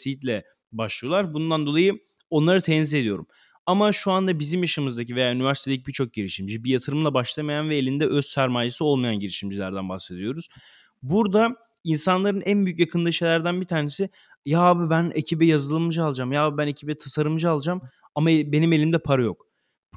[0.72, 1.34] başlıyorlar.
[1.34, 1.98] Bundan dolayı
[2.30, 3.26] onları tenzih ediyorum.
[3.66, 8.26] Ama şu anda bizim yaşımızdaki veya üniversitedeki birçok girişimci bir yatırımla başlamayan ve elinde öz
[8.26, 10.48] sermayesi olmayan girişimcilerden bahsediyoruz.
[11.02, 14.08] Burada insanların en büyük yakındığı şeylerden bir tanesi
[14.46, 16.32] ya abi ben ekibe yazılımcı alacağım.
[16.32, 17.82] Ya abi ben ekibe tasarımcı alacağım
[18.14, 19.46] ama benim elimde para yok.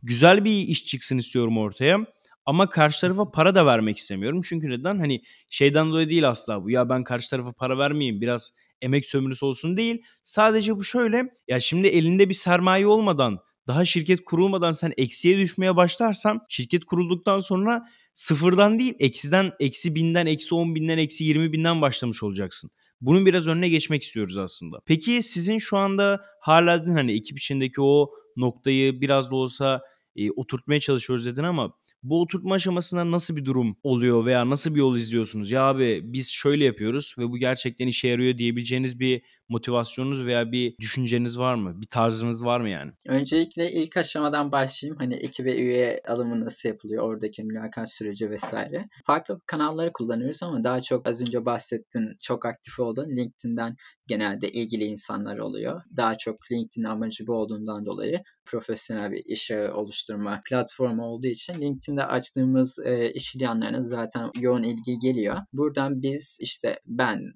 [0.03, 2.05] Güzel bir iş çıksın istiyorum ortaya.
[2.45, 4.41] Ama karşı tarafa para da vermek istemiyorum.
[4.43, 4.99] Çünkü neden?
[4.99, 6.69] Hani şeyden dolayı değil asla bu.
[6.69, 8.51] Ya ben karşı tarafa para vermeyeyim biraz
[8.81, 10.03] emek sömürüsü olsun değil.
[10.23, 11.29] Sadece bu şöyle.
[11.47, 17.39] Ya şimdi elinde bir sermaye olmadan daha şirket kurulmadan sen eksiye düşmeye başlarsan şirket kurulduktan
[17.39, 22.71] sonra sıfırdan değil eksiden eksi binden eksi on binden eksi yirmi binden başlamış olacaksın.
[23.01, 24.79] Bunun biraz önüne geçmek istiyoruz aslında.
[24.85, 29.81] Peki sizin şu anda hala hani ekip içindeki o noktayı biraz da olsa
[30.15, 34.79] e, oturtmaya çalışıyoruz dedin ama bu oturtma aşamasında nasıl bir durum oluyor veya nasıl bir
[34.79, 35.51] yol izliyorsunuz?
[35.51, 40.77] Ya abi biz şöyle yapıyoruz ve bu gerçekten işe yarıyor diyebileceğiniz bir motivasyonunuz veya bir
[40.79, 41.81] düşünceniz var mı?
[41.81, 42.91] Bir tarzınız var mı yani?
[43.07, 44.97] Öncelikle ilk aşamadan başlayayım.
[44.99, 47.03] Hani ekibe üye alımı nasıl yapılıyor?
[47.03, 48.89] Oradaki mülakat süreci vesaire.
[49.05, 53.09] Farklı kanalları kullanıyoruz ama daha çok az önce bahsettin çok aktif oldun.
[53.09, 53.75] LinkedIn'den
[54.07, 55.81] genelde ilgili insanlar oluyor.
[55.97, 62.05] Daha çok LinkedIn amacı bu olduğundan dolayı profesyonel bir iş oluşturma platformu olduğu için LinkedIn'de
[62.05, 65.37] açtığımız e, iş ilanlarına zaten yoğun ilgi geliyor.
[65.53, 67.33] Buradan biz işte ben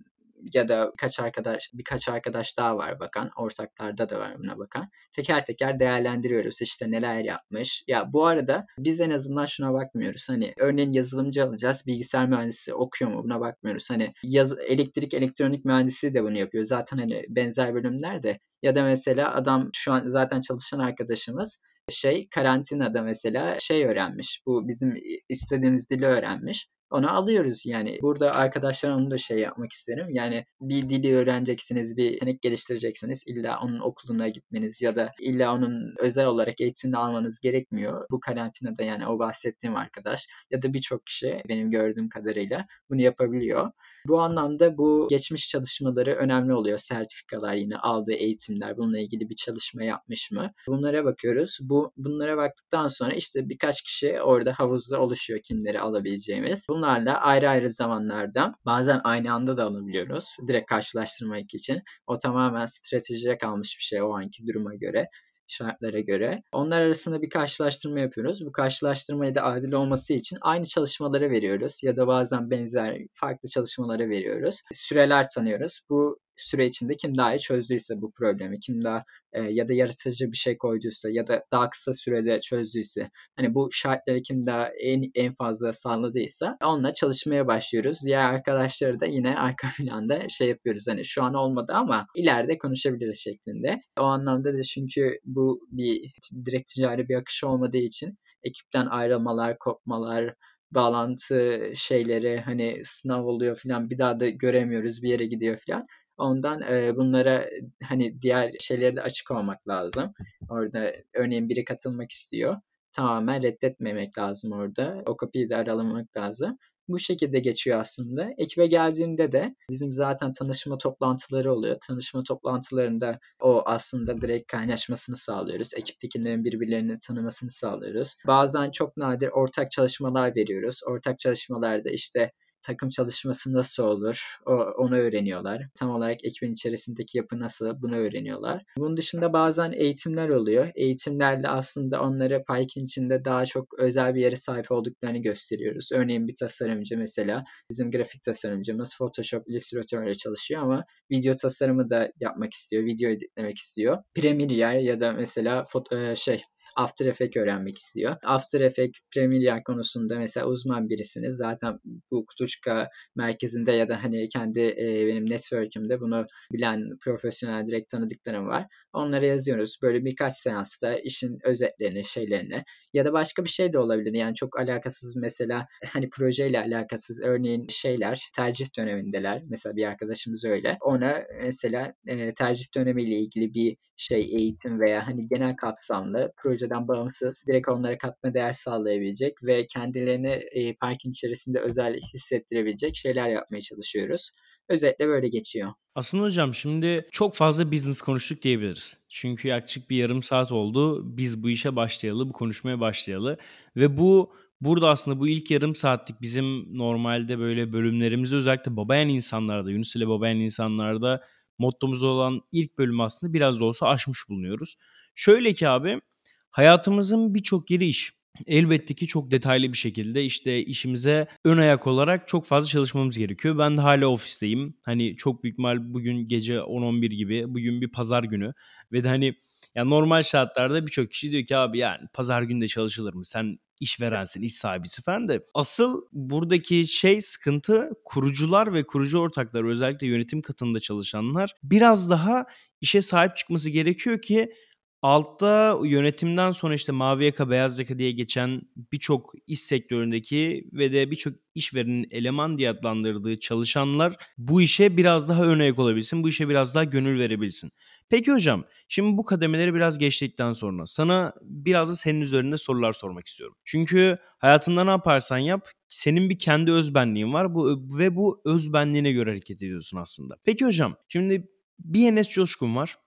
[0.54, 3.30] ya da kaç arkadaş birkaç arkadaş daha var bakan.
[3.38, 4.90] Ortaklarda da var buna bakan.
[5.12, 6.62] Teker teker değerlendiriyoruz.
[6.62, 7.84] işte neler yapmış.
[7.88, 10.30] Ya bu arada biz en azından şuna bakmıyoruz.
[10.30, 11.84] Hani örneğin yazılımcı alacağız.
[11.88, 13.90] Bilgisayar mühendisi okuyor mu buna bakmıyoruz.
[13.90, 16.64] Hani yaz, elektrik elektronik mühendisi de bunu yapıyor.
[16.64, 22.28] Zaten hani benzer bölümler de ya da mesela adam şu an zaten çalışan arkadaşımız şey
[22.30, 24.42] karantinada mesela şey öğrenmiş.
[24.46, 24.96] Bu bizim
[25.30, 28.00] istediğimiz dili öğrenmiş onu alıyoruz yani.
[28.02, 30.08] Burada arkadaşlar onu da şey yapmak isterim.
[30.10, 33.24] Yani bir dili öğreneceksiniz, bir yetenek geliştireceksiniz.
[33.28, 38.06] İlla onun okuluna gitmeniz ya da illa onun özel olarak eğitimini almanız gerekmiyor.
[38.12, 43.72] Bu karantinada yani o bahsettiğim arkadaş ya da birçok kişi benim gördüğüm kadarıyla bunu yapabiliyor.
[44.08, 46.78] Bu anlamda bu geçmiş çalışmaları önemli oluyor.
[46.78, 50.52] Sertifikalar yine aldığı eğitimler bununla ilgili bir çalışma yapmış mı?
[50.68, 51.58] Bunlara bakıyoruz.
[51.62, 56.66] Bu bunlara baktıktan sonra işte birkaç kişi orada havuzda oluşuyor kimleri alabileceğimiz.
[56.80, 60.38] Bunlarla ayrı ayrı zamanlarda bazen aynı anda da alabiliyoruz.
[60.48, 61.82] Direkt karşılaştırmak için.
[62.08, 65.08] O tamamen stratejiye kalmış bir şey o anki duruma göre
[65.48, 66.42] şartlara göre.
[66.52, 68.46] Onlar arasında bir karşılaştırma yapıyoruz.
[68.46, 74.10] Bu karşılaştırmayı da adil olması için aynı çalışmalara veriyoruz ya da bazen benzer farklı çalışmalara
[74.10, 74.62] veriyoruz.
[74.74, 75.82] Süreler tanıyoruz.
[75.90, 80.32] Bu süre içinde kim daha iyi çözdüyse bu problemi, kim daha e, ya da yaratıcı
[80.32, 85.12] bir şey koyduysa ya da daha kısa sürede çözdüyse, hani bu şartları kim daha en
[85.16, 88.00] en fazla sağladıysa onunla çalışmaya başlıyoruz.
[88.06, 90.86] Diğer arkadaşları da yine arka planda şey yapıyoruz.
[90.90, 93.82] Hani şu an olmadı ama ileride konuşabiliriz şeklinde.
[94.00, 96.12] O anlamda da çünkü bu bir
[96.46, 100.34] direkt ticari bir akış olmadığı için ekipten ayrılmalar, kopmalar,
[100.72, 105.86] bağlantı şeyleri hani sınav oluyor falan bir daha da göremiyoruz bir yere gidiyor falan.
[106.20, 107.46] Ondan e, bunlara
[107.84, 110.14] hani diğer şeylere de açık olmak lazım.
[110.50, 112.58] Orada örneğin biri katılmak istiyor.
[112.92, 115.04] Tamamen reddetmemek lazım orada.
[115.06, 116.58] O kapıyı da aralamak lazım.
[116.90, 118.30] Bu şekilde geçiyor aslında.
[118.38, 121.78] Ekibe geldiğinde de bizim zaten tanışma toplantıları oluyor.
[121.88, 125.74] Tanışma toplantılarında o aslında direkt kaynaşmasını sağlıyoruz.
[125.78, 128.16] Ekiptekilerin birbirlerini tanımasını sağlıyoruz.
[128.28, 130.82] Bazen çok nadir ortak çalışmalar veriyoruz.
[130.86, 135.64] Ortak çalışmalarda işte takım çalışması nasıl olur o, onu öğreniyorlar.
[135.76, 138.64] Tam olarak ekibin içerisindeki yapı nasıl bunu öğreniyorlar.
[138.78, 140.72] Bunun dışında bazen eğitimler oluyor.
[140.76, 145.90] Eğitimlerle aslında onlara Python içinde daha çok özel bir yere sahip olduklarını gösteriyoruz.
[145.94, 152.12] Örneğin bir tasarımcı mesela bizim grafik tasarımcımız Photoshop, Illustrator ile çalışıyor ama video tasarımı da
[152.20, 152.86] yapmak istiyor.
[152.86, 153.98] Video editlemek istiyor.
[154.16, 156.42] Premiere ya da mesela foto, e, şey
[156.76, 158.16] After Effects öğrenmek istiyor.
[158.24, 161.38] After Effects Premiere konusunda mesela uzman birisiniz.
[161.38, 161.80] Zaten
[162.12, 168.48] bu Kutuçka merkezinde ya da hani kendi e, benim network'ümde bunu bilen profesyonel direkt tanıdıklarım
[168.48, 168.66] var.
[168.94, 169.78] Onlara yazıyoruz.
[169.82, 172.60] Böyle birkaç seansta işin özetlerini, şeylerini
[172.94, 174.14] ya da başka bir şey de olabilir.
[174.14, 179.42] Yani çok alakasız mesela hani projeyle alakasız örneğin şeyler tercih dönemindeler.
[179.50, 180.78] Mesela bir arkadaşımız öyle.
[180.82, 187.46] Ona mesela e, tercih dönemiyle ilgili bir şey eğitim veya hani genel kapsamlı projeden bağımsız
[187.48, 194.32] direkt onlara katma değer sağlayabilecek ve kendilerini e, parkin içerisinde özel hissettirebilecek şeyler yapmaya çalışıyoruz.
[194.70, 195.70] Özetle böyle geçiyor.
[195.96, 198.98] Aslında hocam şimdi çok fazla business konuştuk diyebiliriz.
[199.10, 201.18] Çünkü yaklaşık bir yarım saat oldu.
[201.18, 203.38] Biz bu işe başlayalı, bu konuşmaya başlayalı.
[203.76, 209.72] Ve bu burada aslında bu ilk yarım saatlik bizim normalde böyle bölümlerimizde özellikle babayan insanlarda,
[209.72, 211.24] Yunus ile babayan insanlarda
[211.58, 214.76] mottomuz olan ilk bölümü aslında biraz da olsa aşmış bulunuyoruz.
[215.16, 216.02] Şöyle ki abi
[216.52, 218.20] hayatımızın birçok yeri iş.
[218.48, 223.58] Elbette ki çok detaylı bir şekilde işte işimize ön ayak olarak çok fazla çalışmamız gerekiyor.
[223.58, 224.78] Ben de hala ofisteyim.
[224.82, 227.44] Hani çok büyük ihtimal bugün gece 10-11 gibi.
[227.48, 228.54] Bugün bir pazar günü.
[228.92, 229.36] Ve de hani
[229.76, 233.26] ya normal şartlarda birçok kişi diyor ki abi yani pazar günü de çalışılır mı?
[233.26, 240.08] Sen işverensin, iş sahibisin falan da asıl buradaki şey sıkıntı kurucular ve kurucu ortaklar özellikle
[240.08, 242.46] yönetim katında çalışanlar biraz daha
[242.82, 244.54] işe sahip çıkması gerekiyor ki
[245.02, 251.12] Altta yönetimden sonra işte mavi yaka, beyaz yaka diye geçen birçok iş sektöründeki ve de
[251.12, 256.50] birçok işverenin eleman diye adlandırdığı çalışanlar bu işe biraz daha ön ayak olabilsin, bu işe
[256.50, 257.72] biraz daha gönül verebilsin.
[258.10, 263.28] Peki hocam, şimdi bu kademeleri biraz geçtikten sonra sana biraz da senin üzerinde sorular sormak
[263.28, 263.56] istiyorum.
[263.66, 269.30] Çünkü hayatında ne yaparsan yap, senin bir kendi özbenliğin var bu ve bu özbenliğine göre
[269.30, 270.36] hareket ediyorsun aslında.
[270.44, 271.48] Peki hocam, şimdi
[271.80, 272.98] bir Enes Coşkun var.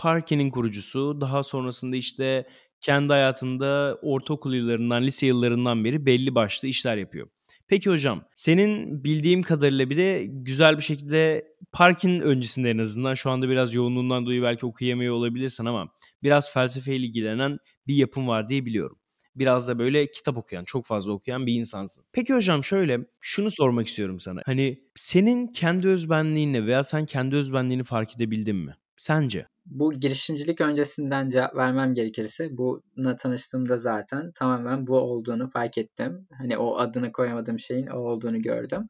[0.00, 1.20] Parke'nin kurucusu.
[1.20, 2.46] Daha sonrasında işte
[2.80, 7.28] kendi hayatında ortaokul yıllarından, lise yıllarından beri belli başlı işler yapıyor.
[7.68, 13.30] Peki hocam, senin bildiğim kadarıyla bir de güzel bir şekilde Park'in öncesinde en azından şu
[13.30, 15.88] anda biraz yoğunluğundan dolayı belki okuyamıyor olabilirsin ama
[16.22, 18.96] biraz felsefeyle ilgilenen bir yapım var diye biliyorum.
[19.36, 22.04] Biraz da böyle kitap okuyan, çok fazla okuyan bir insansın.
[22.12, 24.42] Peki hocam şöyle, şunu sormak istiyorum sana.
[24.46, 28.74] Hani senin kendi özbenliğinle veya sen kendi özbenliğini fark edebildin mi?
[29.00, 29.46] Sence?
[29.66, 36.26] Bu girişimcilik öncesinden cevap vermem gerekirse buna tanıştığımda zaten tamamen bu olduğunu fark ettim.
[36.38, 38.86] Hani o adını koyamadığım şeyin o olduğunu gördüm.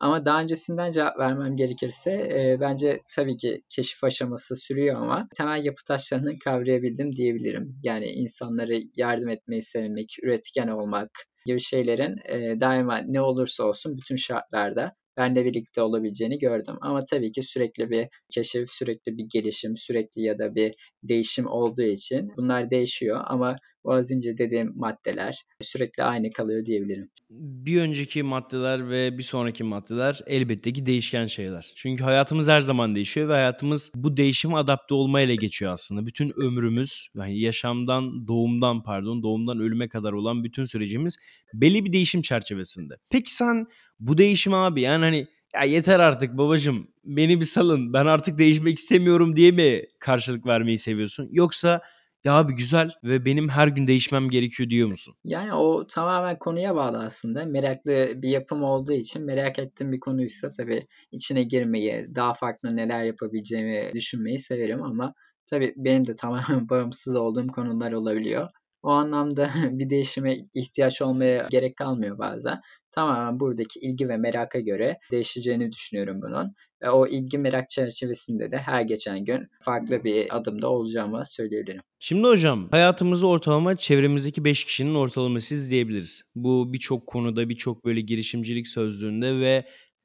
[0.00, 5.64] Ama daha öncesinden cevap vermem gerekirse e, bence tabii ki keşif aşaması sürüyor ama temel
[5.64, 7.80] yapı taşlarını kavrayabildim diyebilirim.
[7.82, 11.10] Yani insanları yardım etmeyi sevmek, üretken olmak
[11.46, 16.76] gibi şeylerin e, daima ne olursa olsun bütün şartlarda benle birlikte olabileceğini gördüm.
[16.80, 21.82] Ama tabii ki sürekli bir keşif, sürekli bir gelişim, sürekli ya da bir değişim olduğu
[21.82, 27.10] için bunlar değişiyor ama o önce dediğim maddeler sürekli aynı kalıyor diyebilirim.
[27.30, 31.72] Bir önceki maddeler ve bir sonraki maddeler elbette ki değişken şeyler.
[31.76, 36.06] Çünkü hayatımız her zaman değişiyor ve hayatımız bu değişime adapte olmayla geçiyor aslında.
[36.06, 41.16] Bütün ömrümüz, yani yaşamdan, doğumdan pardon, doğumdan ölüme kadar olan bütün sürecimiz
[41.54, 42.94] belli bir değişim çerçevesinde.
[43.10, 43.66] Peki sen
[44.00, 48.78] bu değişim abi yani hani ya yeter artık babacım beni bir salın ben artık değişmek
[48.78, 51.28] istemiyorum diye mi karşılık vermeyi seviyorsun?
[51.32, 51.80] Yoksa
[52.24, 55.14] ya abi güzel ve benim her gün değişmem gerekiyor diyor musun?
[55.24, 57.44] Yani o tamamen konuya bağlı aslında.
[57.44, 63.04] Meraklı bir yapım olduğu için merak ettiğim bir konuysa tabii içine girmeyi, daha farklı neler
[63.04, 65.14] yapabileceğimi düşünmeyi severim ama
[65.46, 68.48] tabii benim de tamamen bağımsız olduğum konular olabiliyor.
[68.84, 72.60] O anlamda bir değişime ihtiyaç olmaya gerek kalmıyor bazen.
[72.94, 76.54] Tamamen buradaki ilgi ve meraka göre değişeceğini düşünüyorum bunun.
[76.82, 81.80] Ve o ilgi merak çerçevesinde de her geçen gün farklı bir adımda olacağımı söyleyebilirim.
[81.98, 86.22] Şimdi hocam hayatımızı ortalama çevremizdeki 5 kişinin ortalaması izleyebiliriz.
[86.34, 89.64] Bu birçok konuda birçok böyle girişimcilik sözlüğünde ve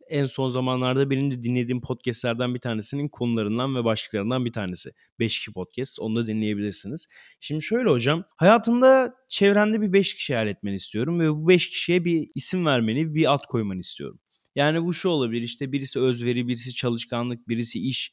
[0.10, 4.92] en son zamanlarda benim de dinlediğim podcastlerden bir tanesinin konularından ve başlıklarından bir tanesi.
[5.20, 7.08] 5 kişi podcast onu da dinleyebilirsiniz.
[7.40, 12.06] Şimdi şöyle hocam hayatında çevrende bir 5 kişi hayal etmeni istiyorum ve bu 5 kişiye
[12.06, 14.20] bir isim vermeni bir alt koymanı istiyorum.
[14.56, 18.12] Yani bu şu olabilir işte birisi özveri, birisi çalışkanlık, birisi iş.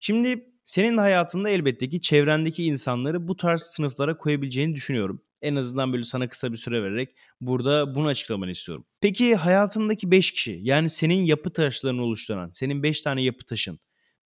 [0.00, 5.22] Şimdi senin hayatında elbette ki çevrendeki insanları bu tarz sınıflara koyabileceğini düşünüyorum.
[5.42, 7.08] En azından böyle sana kısa bir süre vererek
[7.40, 8.86] burada bunu açıklamanı istiyorum.
[9.00, 13.78] Peki hayatındaki 5 kişi yani senin yapı taşlarını oluşturan, senin 5 tane yapı taşın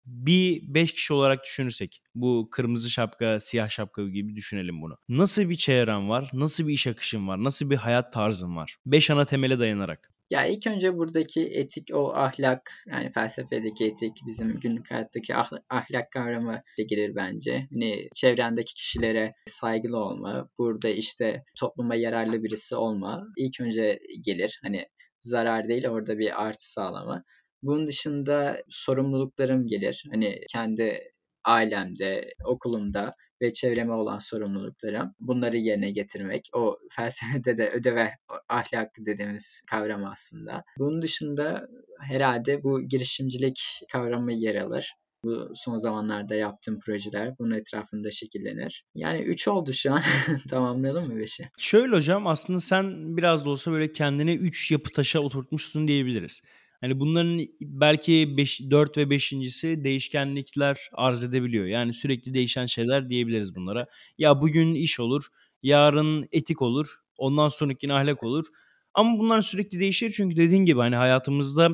[0.07, 4.99] bir 5 kişi olarak düşünürsek bu kırmızı şapka, siyah şapka gibi düşünelim bunu.
[5.09, 6.31] Nasıl bir çevren var?
[6.33, 7.45] Nasıl bir iş akışın var?
[7.45, 8.77] Nasıl bir hayat tarzın var?
[8.87, 10.16] 5 ana temele dayanarak.
[10.31, 15.35] Ya ilk önce buradaki etik o ahlak yani felsefedeki etik bizim günlük hayattaki
[15.71, 17.67] ahlak kavramı girer bence.
[17.73, 24.61] Hani çevrendeki kişilere saygılı olma, burada işte topluma yararlı birisi olma ilk önce gelir.
[24.63, 24.87] Hani
[25.21, 27.23] zarar değil orada bir artı sağlama.
[27.63, 30.05] Bunun dışında sorumluluklarım gelir.
[30.11, 31.01] Hani kendi
[31.47, 35.15] ailemde, okulumda ve çevreme olan sorumluluklarım.
[35.21, 36.49] Bunları yerine getirmek.
[36.53, 38.11] O felsefede de ödeve
[38.49, 40.65] ahlak dediğimiz kavram aslında.
[40.79, 41.69] Bunun dışında
[42.01, 43.61] herhalde bu girişimcilik
[43.93, 44.95] kavramı yer alır.
[45.25, 48.85] Bu son zamanlarda yaptığım projeler bunun etrafında şekillenir.
[48.95, 50.03] Yani 3 oldu şu an.
[50.51, 51.51] Tamamlayalım mı 5'i?
[51.59, 56.43] Şöyle hocam aslında sen biraz da olsa böyle kendine 3 yapı taşa oturtmuşsun diyebiliriz.
[56.81, 61.67] Hani bunların belki 5 4 ve 5.'si değişkenlikler arz edebiliyor.
[61.67, 63.87] Yani sürekli değişen şeyler diyebiliriz bunlara.
[64.19, 65.27] Ya bugün iş olur,
[65.63, 68.47] yarın etik olur, ondan sonraki ahlak olur.
[68.95, 71.71] Ama bunlar sürekli değişir çünkü dediğin gibi hani hayatımızda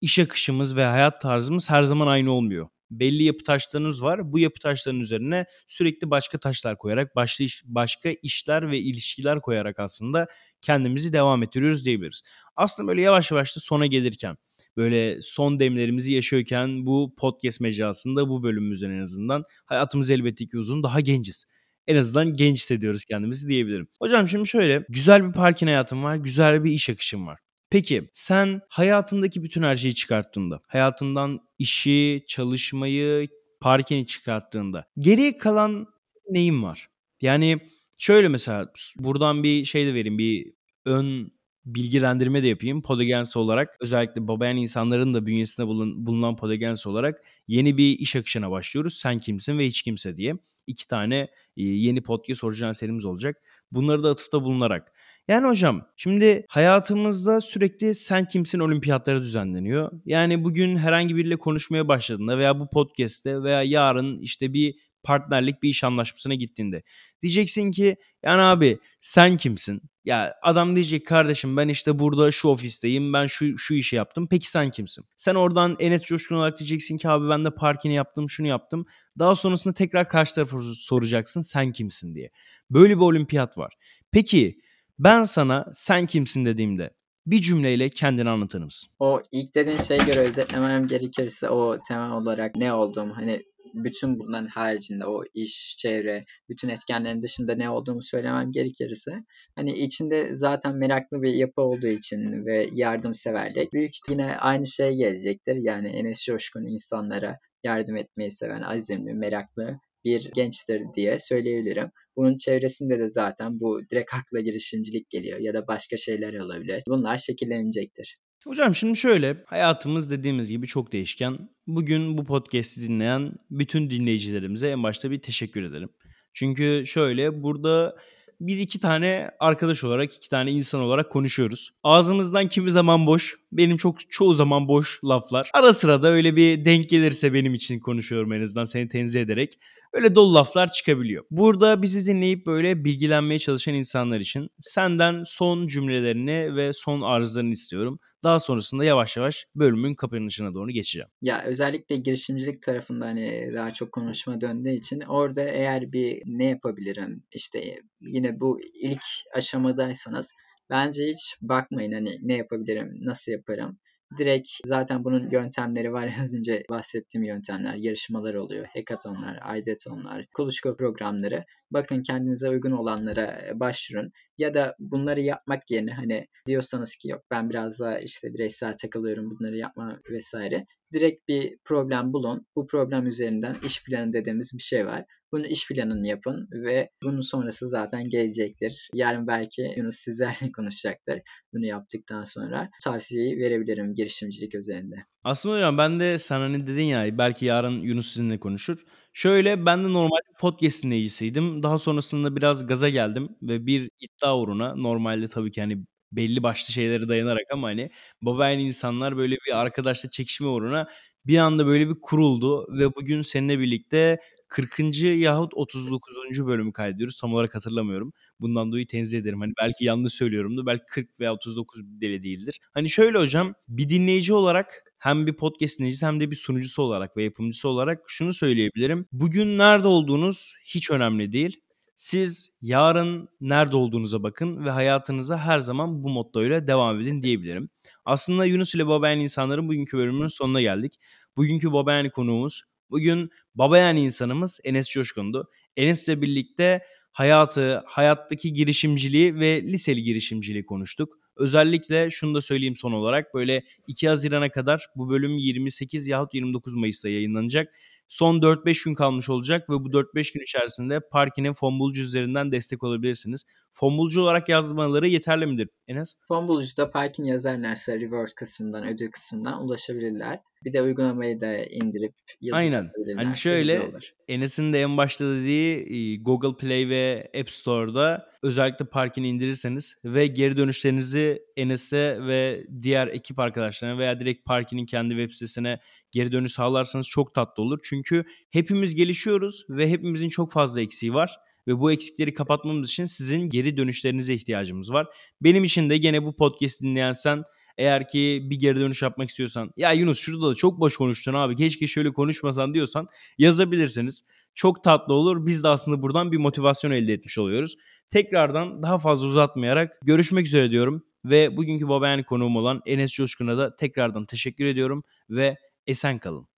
[0.00, 2.68] iş akışımız ve hayat tarzımız her zaman aynı olmuyor.
[2.90, 4.32] belli yapı taşlarınız var.
[4.32, 7.16] Bu yapı taşlarının üzerine sürekli başka taşlar koyarak,
[7.64, 10.26] başka işler ve ilişkiler koyarak aslında
[10.60, 12.22] kendimizi devam ettiriyoruz diyebiliriz.
[12.56, 14.36] Aslında böyle yavaş yavaş da sona gelirken,
[14.76, 20.82] böyle son demlerimizi yaşıyorken bu podcast mecrasında bu bölümümüzün en azından hayatımız elbette ki uzun,
[20.82, 21.44] daha genciz
[21.88, 23.88] en azından genç hissediyoruz kendimizi diyebilirim.
[23.98, 27.38] Hocam şimdi şöyle güzel bir parkin hayatım var, güzel bir iş akışım var.
[27.70, 33.28] Peki sen hayatındaki bütün her şeyi çıkarttığında, hayatından işi, çalışmayı,
[33.60, 35.86] parkini çıkarttığında geriye kalan
[36.30, 36.88] neyin var?
[37.20, 37.58] Yani
[37.98, 40.52] şöyle mesela buradan bir şey de vereyim, bir
[40.84, 41.32] ön
[41.66, 42.82] bilgilendirme de yapayım.
[42.82, 48.50] Podagens olarak özellikle babayan insanların da bünyesinde bulun, bulunan Podagens olarak yeni bir iş akışına
[48.50, 48.94] başlıyoruz.
[48.94, 50.34] Sen kimsin ve hiç kimse diye.
[50.66, 53.36] iki tane yeni podcast orijinal serimiz olacak.
[53.72, 54.92] Bunları da atıfta bulunarak
[55.28, 59.92] yani hocam şimdi hayatımızda sürekli sen kimsin olimpiyatları düzenleniyor.
[60.06, 65.68] Yani bugün herhangi biriyle konuşmaya başladığında veya bu podcast'te veya yarın işte bir partnerlik bir
[65.68, 66.82] iş anlaşmasına gittiğinde
[67.22, 69.82] diyeceksin ki yani abi sen kimsin?
[70.04, 74.26] Ya adam diyecek kardeşim ben işte burada şu ofisteyim ben şu şu işi yaptım.
[74.30, 75.04] Peki sen kimsin?
[75.16, 78.86] Sen oradan Enes Coşkun olarak diyeceksin ki abi ben de parkini yaptım şunu yaptım.
[79.18, 82.30] Daha sonrasında tekrar karşı tarafa soracaksın sen kimsin diye.
[82.70, 83.74] Böyle bir olimpiyat var.
[84.12, 84.54] Peki
[84.98, 86.90] ben sana sen kimsin dediğimde
[87.26, 88.90] bir cümleyle kendini anlatır mısın?
[88.98, 93.42] O ilk dediğin şeye göre özetlemem gerekirse o temel olarak ne olduğum hani
[93.74, 99.12] bütün bunların haricinde o iş, çevre, bütün etkenlerin dışında ne olduğumu söylemem gerekirse
[99.56, 105.56] hani içinde zaten meraklı bir yapı olduğu için ve yardımseverlik büyük yine aynı şey gelecektir.
[105.56, 111.90] Yani Enes Coşkun insanlara yardım etmeyi seven, azimli, meraklı bir gençtir diye söyleyebilirim.
[112.16, 116.82] Bunun çevresinde de zaten bu direkt akla girişimcilik geliyor ya da başka şeyler olabilir.
[116.88, 118.16] Bunlar şekillenecektir.
[118.48, 121.50] Hocam şimdi şöyle hayatımız dediğimiz gibi çok değişken.
[121.66, 125.88] Bugün bu podcast'i dinleyen bütün dinleyicilerimize en başta bir teşekkür ederim.
[126.32, 127.96] Çünkü şöyle burada
[128.40, 131.70] biz iki tane arkadaş olarak, iki tane insan olarak konuşuyoruz.
[131.82, 135.50] Ağzımızdan kimi zaman boş, benim çok çoğu zaman boş laflar.
[135.54, 139.58] Ara sıra da öyle bir denk gelirse benim için konuşuyorum en azından seni tenzih ederek.
[139.92, 141.24] Öyle dolu laflar çıkabiliyor.
[141.30, 147.98] Burada bizi dinleyip böyle bilgilenmeye çalışan insanlar için senden son cümlelerini ve son arızlarını istiyorum.
[148.22, 151.08] Daha sonrasında yavaş yavaş bölümün kapanışına doğru geçeceğim.
[151.22, 157.22] Ya özellikle girişimcilik tarafında hani daha çok konuşma döndüğü için orada eğer bir ne yapabilirim
[157.32, 159.02] işte yine bu ilk
[159.34, 160.34] aşamadaysanız
[160.70, 163.78] bence hiç bakmayın hani ne yapabilirim, nasıl yaparım.
[164.16, 167.74] Direkt zaten bunun yöntemleri var az önce bahsettiğim yöntemler.
[167.74, 171.44] Yarışmalar oluyor, hackathonlar, aydetonlar, kuluçka programları.
[171.70, 174.12] Bakın kendinize uygun olanlara başvurun.
[174.38, 179.30] Ya da bunları yapmak yerine hani diyorsanız ki yok ben biraz daha işte bireysel takılıyorum
[179.30, 180.66] bunları yapma vesaire.
[180.92, 182.46] Direkt bir problem bulun.
[182.56, 185.04] Bu problem üzerinden iş planı dediğimiz bir şey var.
[185.32, 188.88] Bunu iş planını yapın ve bunun sonrası zaten gelecektir.
[188.94, 191.20] Yarın belki Yunus sizlerle konuşacaktır.
[191.52, 194.96] Bunu yaptıktan sonra tavsiyeyi verebilirim girişimcilik üzerinde.
[195.24, 198.84] Aslında hocam ben de sen hani dedin ya belki yarın Yunus sizinle konuşur.
[199.12, 201.62] Şöyle ben de normal podcast dinleyicisiydim.
[201.62, 206.72] Daha sonrasında biraz gaza geldim ve bir iddia uğruna normalde tabii ki hani belli başlı
[206.72, 207.90] şeylere dayanarak ama hani
[208.22, 210.88] babayan insanlar böyle bir arkadaşla çekişme uğruna
[211.26, 214.18] bir anda böyle bir kuruldu ve bugün seninle birlikte
[214.48, 215.02] 40.
[215.02, 216.46] yahut 39.
[216.46, 217.20] bölümü kaydediyoruz.
[217.20, 218.12] Tam olarak hatırlamıyorum.
[218.40, 219.40] Bundan dolayı tenzih ederim.
[219.40, 220.66] Hani belki yanlış söylüyorumdur.
[220.66, 222.60] Belki 40 veya 39 deli değildir.
[222.74, 227.16] Hani şöyle hocam bir dinleyici olarak hem bir podcast dinleyicisi hem de bir sunucusu olarak
[227.16, 229.06] ve yapımcısı olarak şunu söyleyebilirim.
[229.12, 231.60] Bugün nerede olduğunuz hiç önemli değil.
[231.96, 237.70] Siz yarın nerede olduğunuza bakın ve hayatınıza her zaman bu mottoyla devam edin diyebilirim.
[238.04, 240.94] Aslında Yunus ile Babayan insanların bugünkü bölümünün sonuna geldik.
[241.36, 245.50] Bugünkü Babayan konuğumuz, bugün Babayan insanımız Enes Coşkun'du.
[245.76, 246.82] Enes'le birlikte
[247.12, 251.18] hayatı, hayattaki girişimciliği ve liseli girişimciliği konuştuk.
[251.36, 256.74] Özellikle şunu da söyleyeyim son olarak böyle 2 Haziran'a kadar bu bölüm 28 yahut 29
[256.74, 257.74] Mayıs'ta yayınlanacak.
[258.08, 263.44] Son 4-5 gün kalmış olacak ve bu 4-5 gün içerisinde Parkin'in Fombulcu üzerinden destek olabilirsiniz.
[263.72, 266.14] Fombulcu olarak yazmaları yeterli midir Enes?
[266.28, 270.40] Fombulcu'da Parkin yazarlarsa reward kısmından, ödül kısmından ulaşabilirler.
[270.64, 272.14] Bir de uygulamayı da indirip
[272.52, 272.90] Aynen.
[273.16, 273.82] Hani şöyle
[274.28, 280.56] Enes'in de en başta dediği Google Play ve App Store'da özellikle Parkin'i indirirseniz ve geri
[280.56, 285.80] dönüşlerinizi Enes'e ve diğer ekip arkadaşlarına veya direkt Parkin'in kendi web sitesine
[286.10, 287.78] geri dönüş sağlarsanız çok tatlı olur.
[287.82, 291.36] Çünkü hepimiz gelişiyoruz ve hepimizin çok fazla eksiği var
[291.66, 295.06] ve bu eksikleri kapatmamız için sizin geri dönüşlerinize ihtiyacımız var.
[295.40, 297.44] Benim için de gene bu podcast dinleyen sen
[297.78, 301.56] Eğer ki bir geri dönüş yapmak istiyorsan ya Yunus şurada da çok boş konuştun abi
[301.56, 304.24] keşke şöyle konuşmasan diyorsan yazabilirsiniz.
[304.54, 305.46] Çok tatlı olur.
[305.46, 307.76] Biz de aslında buradan bir motivasyon elde etmiş oluyoruz.
[308.10, 311.02] Tekrardan daha fazla uzatmayarak görüşmek üzere diyorum.
[311.24, 315.56] Ve bugünkü Babayani konuğum olan Enes Coşkun'a da tekrardan teşekkür ediyorum ve
[315.88, 316.46] esen kalın.